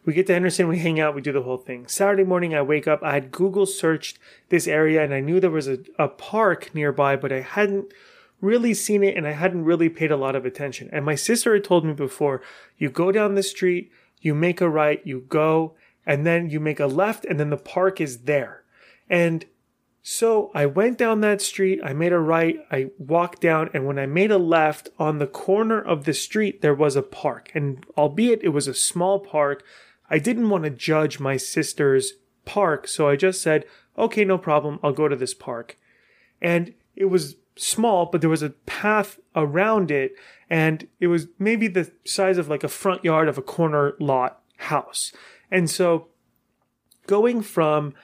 [0.05, 1.87] We get to Henderson, we hang out, we do the whole thing.
[1.87, 3.03] Saturday morning, I wake up.
[3.03, 4.19] I had Google searched
[4.49, 7.93] this area and I knew there was a, a park nearby, but I hadn't
[8.41, 10.89] really seen it and I hadn't really paid a lot of attention.
[10.93, 12.41] And my sister had told me before
[12.79, 15.75] you go down the street, you make a right, you go,
[16.07, 18.63] and then you make a left, and then the park is there.
[19.09, 19.45] And
[20.03, 23.99] so I went down that street, I made a right, I walked down, and when
[23.99, 27.51] I made a left on the corner of the street, there was a park.
[27.55, 29.63] And albeit it was a small park,
[30.09, 32.15] I didn't want to judge my sister's
[32.47, 33.67] park, so I just said,
[33.99, 35.79] okay, no problem, I'll go to this park.
[36.41, 40.15] And it was small, but there was a path around it,
[40.49, 44.41] and it was maybe the size of like a front yard of a corner lot
[44.57, 45.13] house.
[45.51, 46.09] And so
[47.07, 47.95] going from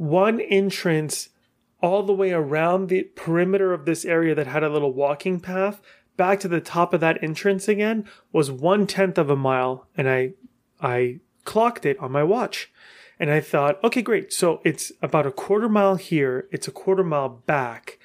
[0.00, 1.28] one entrance
[1.82, 5.82] all the way around the perimeter of this area that had a little walking path
[6.16, 10.08] back to the top of that entrance again was one tenth of a mile and
[10.08, 10.32] i
[10.80, 12.72] i clocked it on my watch.
[13.18, 14.32] And i thought okay great.
[14.32, 16.48] So it's about a quarter mile here.
[16.50, 17.98] It's a quarter mile back.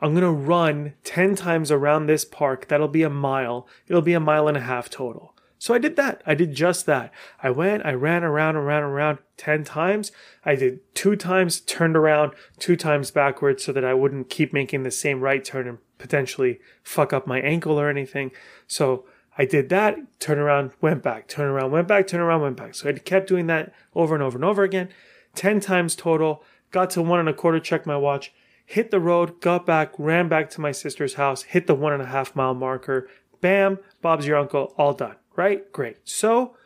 [0.00, 2.68] I'm going to run 10 times around this park.
[2.68, 3.68] That'll be a mile.
[3.86, 5.31] It'll be a mile and a half total
[5.62, 6.22] so I did that.
[6.26, 7.12] I did just that.
[7.40, 10.10] I went, I ran around, and around, around 10 times.
[10.44, 14.82] I did two times, turned around, two times backwards so that I wouldn't keep making
[14.82, 18.32] the same right turn and potentially fuck up my ankle or anything.
[18.66, 19.04] So
[19.38, 22.74] I did that, turn around, went back, turn around, went back, turn around, went back.
[22.74, 24.88] So I kept doing that over and over and over again.
[25.36, 26.42] 10 times total.
[26.72, 28.32] Got to one and a quarter, checked my watch,
[28.66, 32.02] hit the road, got back, ran back to my sister's house, hit the one and
[32.02, 33.08] a half mile marker.
[33.40, 35.70] Bam, Bob's your uncle, all done right?
[35.72, 35.98] Great.
[36.04, 36.56] So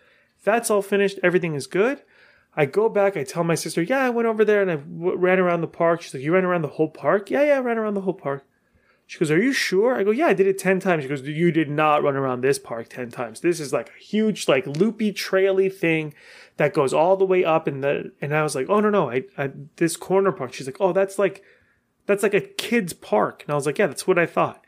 [0.45, 1.19] that's all finished.
[1.23, 2.03] Everything is good.
[2.57, 3.17] I go back.
[3.17, 5.67] I tell my sister, yeah, I went over there and I w- ran around the
[5.67, 6.01] park.
[6.01, 7.31] She's like, you ran around the whole park?
[7.31, 8.47] Yeah, yeah, I ran around the whole park.
[9.07, 9.95] She goes, are you sure?
[9.95, 11.05] I go, yeah, I did it 10 times.
[11.05, 13.41] She goes, you did not run around this park 10 times.
[13.41, 16.13] This is like a huge, like loopy, traily thing
[16.57, 17.69] that goes all the way up.
[17.69, 20.55] And the, and I was like, oh, no, no, I, I, this corner park.
[20.55, 21.45] She's like, oh, that's like,
[22.07, 23.43] that's like a kid's park.
[23.45, 24.65] And I was like, yeah, that's what I thought.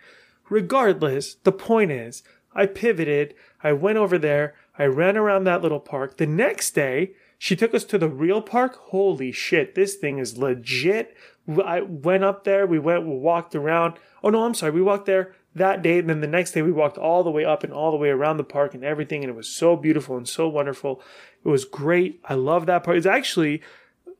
[0.50, 2.22] Regardless, the point is,
[2.58, 3.34] I pivoted.
[3.62, 4.54] I went over there.
[4.78, 6.16] I ran around that little park.
[6.16, 8.76] The next day, she took us to the real park.
[8.88, 11.16] Holy shit, this thing is legit.
[11.64, 12.66] I went up there.
[12.66, 13.94] We went, we walked around.
[14.22, 14.72] Oh no, I'm sorry.
[14.72, 16.00] We walked there that day.
[16.00, 18.08] And then the next day, we walked all the way up and all the way
[18.08, 19.22] around the park and everything.
[19.22, 21.00] And it was so beautiful and so wonderful.
[21.44, 22.20] It was great.
[22.24, 22.96] I love that park.
[22.96, 23.62] It's actually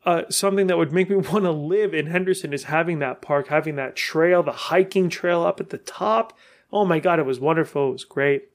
[0.05, 3.47] uh, something that would make me want to live in Henderson is having that park,
[3.47, 6.37] having that trail, the hiking trail up at the top.
[6.71, 7.89] Oh my God, it was wonderful.
[7.89, 8.49] It was great.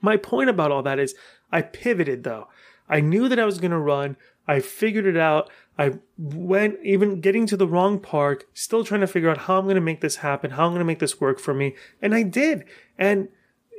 [0.00, 1.14] My point about all that is
[1.50, 2.48] I pivoted though.
[2.88, 4.16] I knew that I was going to run.
[4.46, 5.50] I figured it out.
[5.78, 9.64] I went even getting to the wrong park, still trying to figure out how I'm
[9.64, 11.76] going to make this happen, how I'm going to make this work for me.
[12.00, 12.64] And I did.
[12.96, 13.28] And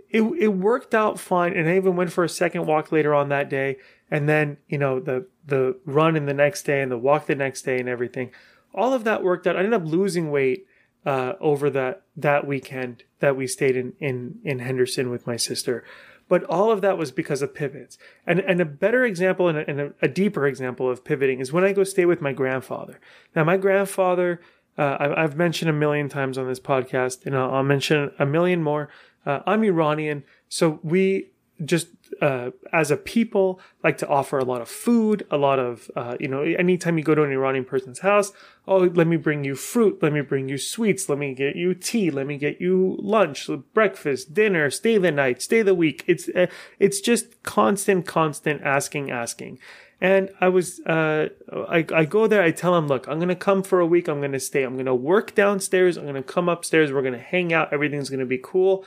[0.10, 1.54] it, it worked out fine.
[1.54, 3.78] And I even went for a second walk later on that day.
[4.12, 7.36] And then, you know, the, the run in the next day and the walk the
[7.36, 8.32] next day and everything.
[8.74, 9.56] All of that worked out.
[9.56, 10.66] I ended up losing weight
[11.06, 15.84] uh, over that that weekend that we stayed in in in Henderson with my sister.
[16.28, 17.98] But all of that was because of pivots.
[18.28, 21.63] And and a better example and, a, and a, deeper example of pivoting is when
[21.63, 23.00] I go stay with my grandfather.
[23.36, 24.40] Now my grandfather,
[24.78, 28.26] uh, I, I've mentioned a million times on this podcast, and I'll, I'll mention a
[28.26, 28.90] million more.
[29.26, 31.32] Uh, I'm Iranian, so we
[31.65, 31.88] just
[32.22, 36.17] uh, as a people like to offer a lot of food, a lot of uh,
[36.20, 36.42] you know.
[36.42, 38.32] Anytime you go to an Iranian person's house,
[38.67, 41.74] oh, let me bring you fruit, let me bring you sweets, let me get you
[41.74, 46.04] tea, let me get you lunch, breakfast, dinner, stay the night, stay the week.
[46.08, 46.48] It's uh,
[46.80, 49.60] it's just constant, constant asking, asking.
[50.02, 53.36] And I was, uh, I, I go there, I tell him, look, I'm going to
[53.36, 54.08] come for a week.
[54.08, 54.63] I'm going to stay.
[54.63, 55.98] I'm going to work downstairs.
[55.98, 56.94] I'm going to come upstairs.
[56.94, 57.74] We're going to hang out.
[57.74, 58.86] Everything's going to be cool.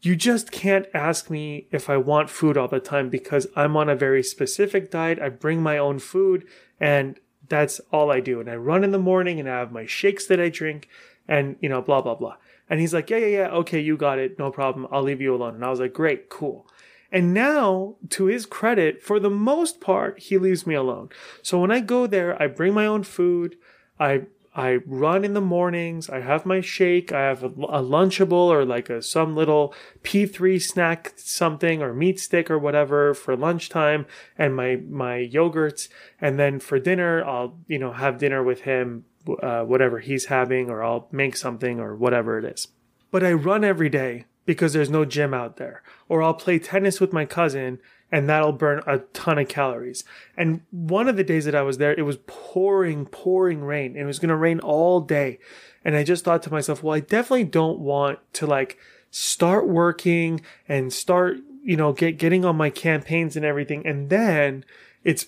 [0.00, 3.88] You just can't ask me if I want food all the time because I'm on
[3.88, 5.18] a very specific diet.
[5.18, 6.46] I bring my own food
[6.78, 7.18] and
[7.48, 8.40] that's all I do.
[8.40, 10.88] And I run in the morning and I have my shakes that I drink
[11.26, 12.36] and, you know, blah, blah, blah.
[12.70, 13.48] And he's like, yeah, yeah, yeah.
[13.48, 13.80] Okay.
[13.80, 14.38] You got it.
[14.38, 14.86] No problem.
[14.92, 15.56] I'll leave you alone.
[15.56, 16.66] And I was like, great, cool.
[17.10, 21.08] And now, to his credit, for the most part, he leaves me alone.
[21.42, 23.56] So when I go there, I bring my own food.
[23.98, 24.26] I
[24.58, 26.10] I run in the mornings.
[26.10, 27.12] I have my shake.
[27.12, 32.18] I have a, a Lunchable or like a some little P3 snack something or meat
[32.18, 34.04] stick or whatever for lunchtime
[34.36, 35.88] and my my yogurts.
[36.20, 39.04] And then for dinner, I'll you know have dinner with him,
[39.40, 42.66] uh, whatever he's having, or I'll make something or whatever it is.
[43.12, 45.84] But I run every day because there's no gym out there.
[46.08, 47.78] Or I'll play tennis with my cousin
[48.10, 50.04] and that'll burn a ton of calories.
[50.36, 53.92] And one of the days that I was there, it was pouring, pouring rain.
[53.92, 55.38] And it was going to rain all day.
[55.84, 58.78] And I just thought to myself, well, I definitely don't want to like
[59.10, 63.86] start working and start, you know, get, getting on my campaigns and everything.
[63.86, 64.64] And then
[65.04, 65.26] it's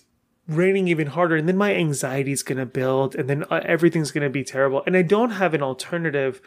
[0.49, 1.37] raining even harder.
[1.37, 4.43] And then my anxiety is going to build and then uh, everything's going to be
[4.43, 4.83] terrible.
[4.87, 6.41] And I don't have an alternative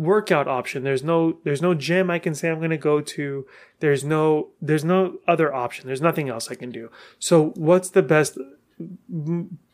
[0.00, 0.82] workout option.
[0.82, 3.46] There's no there's no gym I can say I'm going to go to.
[3.80, 5.86] There's no there's no other option.
[5.86, 6.90] There's nothing else I can do.
[7.18, 8.38] So what's the best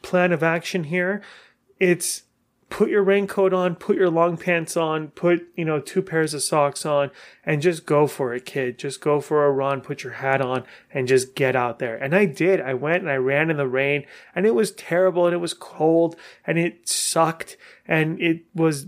[0.02, 1.22] plan of action here?
[1.78, 2.24] It's
[2.68, 6.42] put your raincoat on, put your long pants on, put, you know, two pairs of
[6.42, 7.10] socks on
[7.44, 8.78] and just go for it, kid.
[8.78, 11.96] Just go for a run, put your hat on and just get out there.
[11.96, 12.60] And I did.
[12.60, 14.04] I went and I ran in the rain
[14.34, 17.56] and it was terrible and it was cold and it sucked
[17.86, 18.86] and it was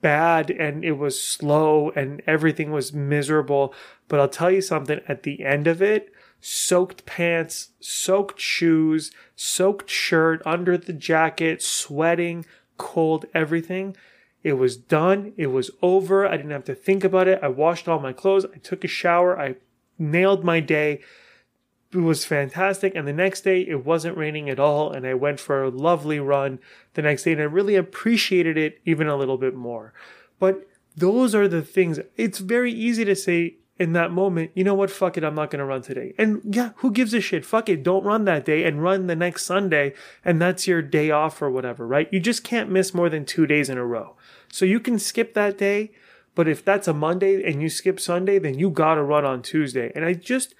[0.00, 3.72] bad and it was slow and everything was miserable.
[4.08, 9.88] But I'll tell you something at the end of it, soaked pants, soaked shoes, soaked
[9.88, 12.44] shirt under the jacket, sweating,
[12.80, 13.94] cold everything.
[14.42, 15.34] It was done.
[15.36, 16.26] It was over.
[16.26, 17.38] I didn't have to think about it.
[17.42, 18.46] I washed all my clothes.
[18.46, 19.38] I took a shower.
[19.38, 19.56] I
[19.98, 21.02] nailed my day.
[21.92, 22.94] It was fantastic.
[22.94, 24.90] And the next day, it wasn't raining at all.
[24.90, 26.58] And I went for a lovely run
[26.94, 27.32] the next day.
[27.32, 29.92] And I really appreciated it even a little bit more.
[30.38, 30.66] But
[30.96, 32.00] those are the things.
[32.16, 34.90] It's very easy to say, in that moment, you know what?
[34.90, 35.24] Fuck it.
[35.24, 36.12] I'm not going to run today.
[36.18, 37.46] And yeah, who gives a shit?
[37.46, 37.82] Fuck it.
[37.82, 39.94] Don't run that day and run the next Sunday.
[40.22, 42.06] And that's your day off or whatever, right?
[42.12, 44.16] You just can't miss more than two days in a row.
[44.52, 45.92] So you can skip that day.
[46.34, 49.40] But if that's a Monday and you skip Sunday, then you got to run on
[49.40, 49.90] Tuesday.
[49.94, 50.54] And I just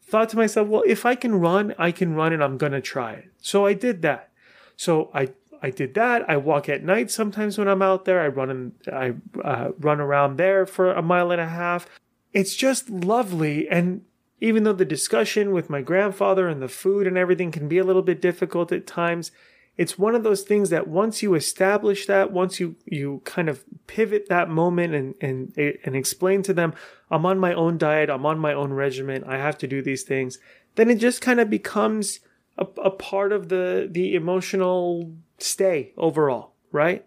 [0.00, 2.80] thought to myself, well, if I can run, I can run and I'm going to
[2.80, 3.32] try it.
[3.40, 4.30] So I did that.
[4.76, 5.30] So I
[5.64, 6.28] I did that.
[6.28, 8.20] I walk at night sometimes when I'm out there.
[8.20, 11.86] I run in, I uh, run around there for a mile and a half
[12.32, 13.68] it's just lovely.
[13.68, 14.02] And
[14.40, 17.84] even though the discussion with my grandfather and the food and everything can be a
[17.84, 19.30] little bit difficult at times,
[19.76, 23.64] it's one of those things that once you establish that, once you, you kind of
[23.86, 26.74] pivot that moment and, and, and explain to them,
[27.10, 30.02] I'm on my own diet, I'm on my own regimen, I have to do these
[30.02, 30.38] things,
[30.74, 32.20] then it just kind of becomes
[32.58, 37.06] a, a part of the, the emotional stay overall, right?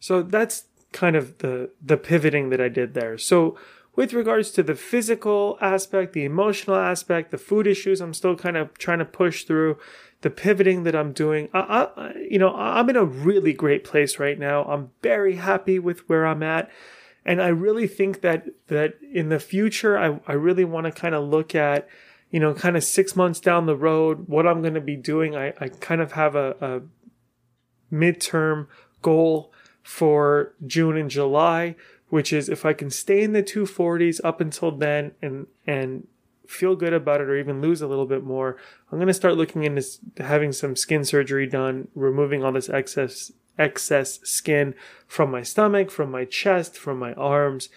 [0.00, 3.18] So that's kind of the, the pivoting that I did there.
[3.18, 3.56] So
[3.96, 8.56] with regards to the physical aspect, the emotional aspect, the food issues, I'm still kind
[8.56, 9.78] of trying to push through
[10.22, 11.48] the pivoting that I'm doing.
[11.52, 14.64] I, I, you know, I'm in a really great place right now.
[14.64, 16.70] I'm very happy with where I'm at.
[17.24, 21.14] And I really think that, that in the future, I, I really want to kind
[21.14, 21.88] of look at,
[22.30, 25.36] you know, kind of six months down the road, what I'm going to be doing.
[25.36, 28.66] I, I kind of have a, a midterm
[29.02, 31.76] goal for June and July
[32.14, 36.06] which is if I can stay in the 240s up until then and and
[36.46, 38.56] feel good about it or even lose a little bit more,
[38.92, 39.82] I'm going to start looking into
[40.18, 44.76] having some skin surgery done, removing all this excess excess skin
[45.08, 47.68] from my stomach, from my chest, from my arms,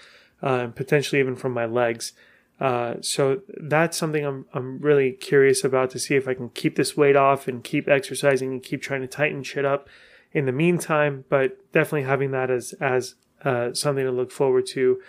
[0.44, 2.14] uh, potentially even from my legs.
[2.60, 6.76] Uh, so that's something I'm I'm really curious about to see if I can keep
[6.76, 9.90] this weight off and keep exercising and keep trying to tighten shit up
[10.32, 11.26] in the meantime.
[11.28, 13.16] But definitely having that as as
[13.48, 15.00] uh, something to look forward to.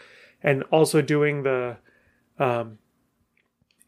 [0.43, 1.79] And also doing the
[2.39, 2.79] um,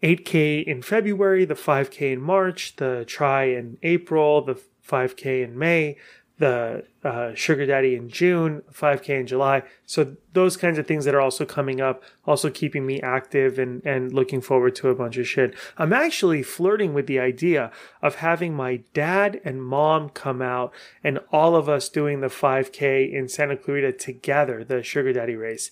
[0.02, 5.96] 8K in February, the 5K in March, the tri in April, the 5K in May,
[6.40, 9.62] the uh, Sugar Daddy in June, 5K in July.
[9.84, 13.84] So those kinds of things that are also coming up, also keeping me active and,
[13.84, 15.54] and looking forward to a bunch of shit.
[15.76, 17.70] I'm actually flirting with the idea
[18.00, 20.72] of having my dad and mom come out
[21.04, 25.70] and all of us doing the 5K in Santa Clarita together, the Sugar Daddy race.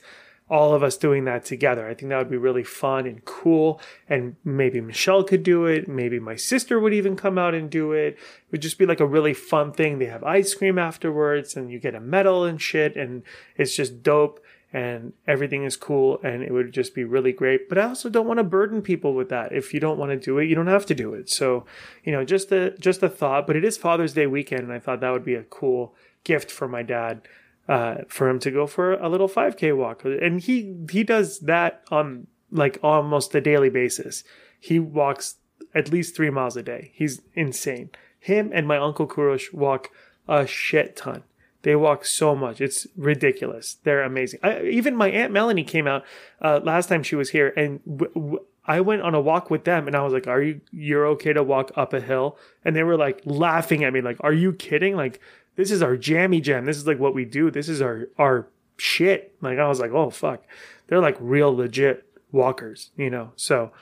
[0.51, 1.87] All of us doing that together.
[1.87, 3.81] I think that would be really fun and cool.
[4.09, 5.89] And maybe Michelle could do it.
[5.89, 8.15] Maybe my sister would even come out and do it.
[8.15, 9.99] It would just be like a really fun thing.
[9.99, 12.97] They have ice cream afterwards and you get a medal and shit.
[12.97, 13.23] And
[13.57, 14.41] it's just dope
[14.73, 17.69] and everything is cool and it would just be really great.
[17.69, 19.53] But I also don't want to burden people with that.
[19.53, 21.31] If you don't want to do it, you don't have to do it.
[21.31, 21.65] So,
[22.05, 23.47] you know, just a just a thought.
[23.47, 25.95] But it is Father's Day weekend, and I thought that would be a cool
[26.25, 27.23] gift for my dad.
[27.69, 31.83] Uh, for him to go for a little 5k walk and he he does that
[31.91, 34.25] on like almost a daily basis
[34.59, 35.35] he walks
[35.75, 39.91] at least three miles a day he's insane him and my uncle kurosh walk
[40.27, 41.25] a shit ton
[41.62, 42.61] they walk so much.
[42.61, 43.79] It's ridiculous.
[43.83, 44.41] They're amazing.
[44.43, 46.05] I, even my aunt Melanie came out
[46.41, 49.64] uh, last time she was here, and w- w- I went on a walk with
[49.64, 52.77] them, and I was like, "Are you you're okay to walk up a hill?" And
[52.77, 54.95] they were like laughing at me, like, "Are you kidding?
[54.95, 55.21] Like
[55.59, 56.67] this is our jammy jam.
[56.67, 57.51] This is like what we do.
[57.51, 58.47] This is our our
[58.77, 60.45] shit." Like I was like, "Oh fuck,"
[60.87, 63.33] they're like real legit walkers, you know.
[63.35, 63.73] So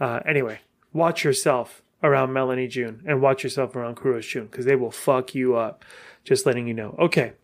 [0.00, 0.58] uh, anyway,
[0.92, 5.32] watch yourself around Melanie June and watch yourself around Kurosh June because they will fuck
[5.32, 5.84] you up.
[6.24, 6.96] Just letting you know.
[6.98, 7.34] Okay,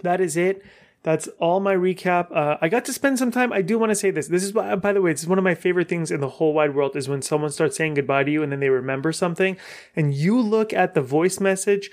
[0.00, 0.64] that is it.
[1.02, 2.34] That's all my recap.
[2.34, 3.52] Uh, I got to spend some time.
[3.52, 4.26] I do want to say this.
[4.26, 6.74] This is, by the way, it's one of my favorite things in the whole wide
[6.74, 9.56] world is when someone starts saying goodbye to you and then they remember something,
[9.94, 11.90] and you look at the voice message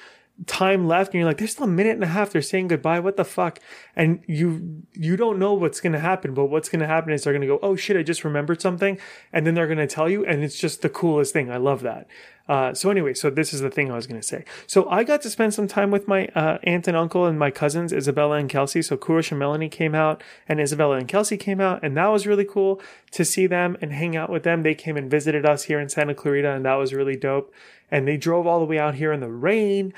[0.47, 2.31] time left and you're like there's still a minute and a half.
[2.31, 2.99] They're saying goodbye.
[2.99, 3.59] What the fuck?
[3.95, 7.23] And you you don't know what's going to happen but what's going to happen is
[7.23, 8.97] they're going to go oh shit i just remembered something.
[9.31, 11.51] And then they're going to tell you and it's just the coolest thing.
[11.51, 12.07] I love that.
[12.49, 14.43] Uh, so anyway so this is the thing i was going to say.
[14.67, 17.51] So i got to spend some time with my uh, aunt and uncle and my
[17.51, 18.81] cousins isabella and kelsey.
[18.81, 22.25] So kurosh and melanie came out and isabella and kelsey came out and that was
[22.25, 22.81] really cool
[23.11, 24.63] to see them and hang out with them.
[24.63, 27.53] They came and visited us here in santa clarita and that was really dope.
[27.91, 29.93] And they drove all the way out here in the rain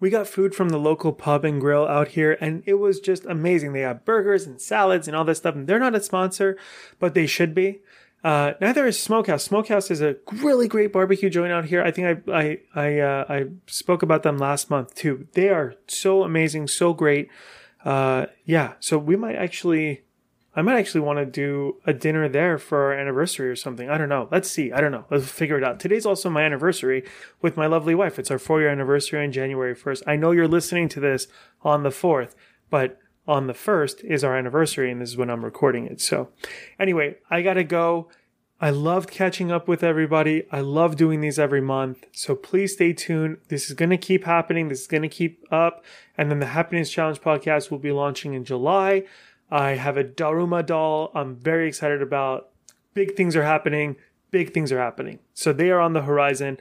[0.00, 3.24] we got food from the local pub and grill out here, and it was just
[3.26, 3.72] amazing.
[3.72, 6.56] They have burgers and salads and all this stuff, and they're not a sponsor,
[6.98, 7.80] but they should be.
[8.24, 9.44] Uh, neither is Smokehouse.
[9.44, 11.82] Smokehouse is a really great barbecue joint out here.
[11.82, 15.28] I think I I I, uh, I spoke about them last month too.
[15.32, 17.28] They are so amazing, so great.
[17.84, 20.02] Uh, yeah, so we might actually
[20.58, 23.88] I might actually want to do a dinner there for our anniversary or something.
[23.88, 24.26] I don't know.
[24.32, 24.72] Let's see.
[24.72, 25.04] I don't know.
[25.08, 25.78] Let's figure it out.
[25.78, 27.04] Today's also my anniversary
[27.40, 28.18] with my lovely wife.
[28.18, 30.02] It's our four year anniversary on January 1st.
[30.08, 31.28] I know you're listening to this
[31.62, 32.34] on the 4th,
[32.70, 32.98] but
[33.28, 36.00] on the 1st is our anniversary and this is when I'm recording it.
[36.00, 36.30] So
[36.80, 38.08] anyway, I got to go.
[38.60, 40.42] I loved catching up with everybody.
[40.50, 42.04] I love doing these every month.
[42.10, 43.38] So please stay tuned.
[43.46, 44.68] This is going to keep happening.
[44.68, 45.84] This is going to keep up.
[46.16, 49.04] And then the Happiness Challenge podcast will be launching in July.
[49.50, 52.50] I have a Daruma doll I'm very excited about.
[52.94, 53.96] Big things are happening.
[54.30, 55.20] Big things are happening.
[55.34, 56.60] So they are on the horizon.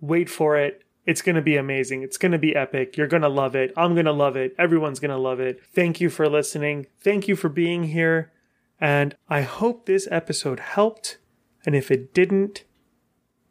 [0.00, 0.82] Wait for it.
[1.06, 2.02] It's going to be amazing.
[2.02, 2.96] It's going to be epic.
[2.96, 3.72] You're going to love it.
[3.76, 4.54] I'm going to love it.
[4.58, 5.60] Everyone's going to love it.
[5.72, 6.86] Thank you for listening.
[7.00, 8.32] Thank you for being here.
[8.80, 11.18] And I hope this episode helped.
[11.66, 12.64] And if it didn't,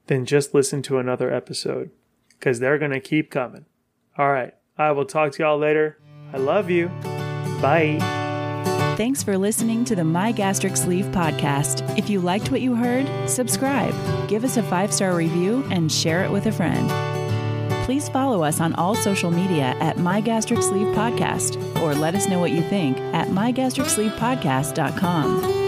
[0.07, 1.91] then just listen to another episode
[2.29, 3.65] because they're going to keep coming.
[4.17, 4.53] All right.
[4.77, 5.99] I will talk to y'all later.
[6.33, 6.87] I love you.
[7.61, 8.32] Bye.
[8.95, 11.97] Thanks for listening to the My Gastric Sleeve podcast.
[11.97, 13.95] If you liked what you heard, subscribe,
[14.29, 16.87] give us a five star review, and share it with a friend.
[17.85, 22.27] Please follow us on all social media at My Gastric Sleeve Podcast or let us
[22.27, 25.62] know what you think at mygastricsleevepodcast.com.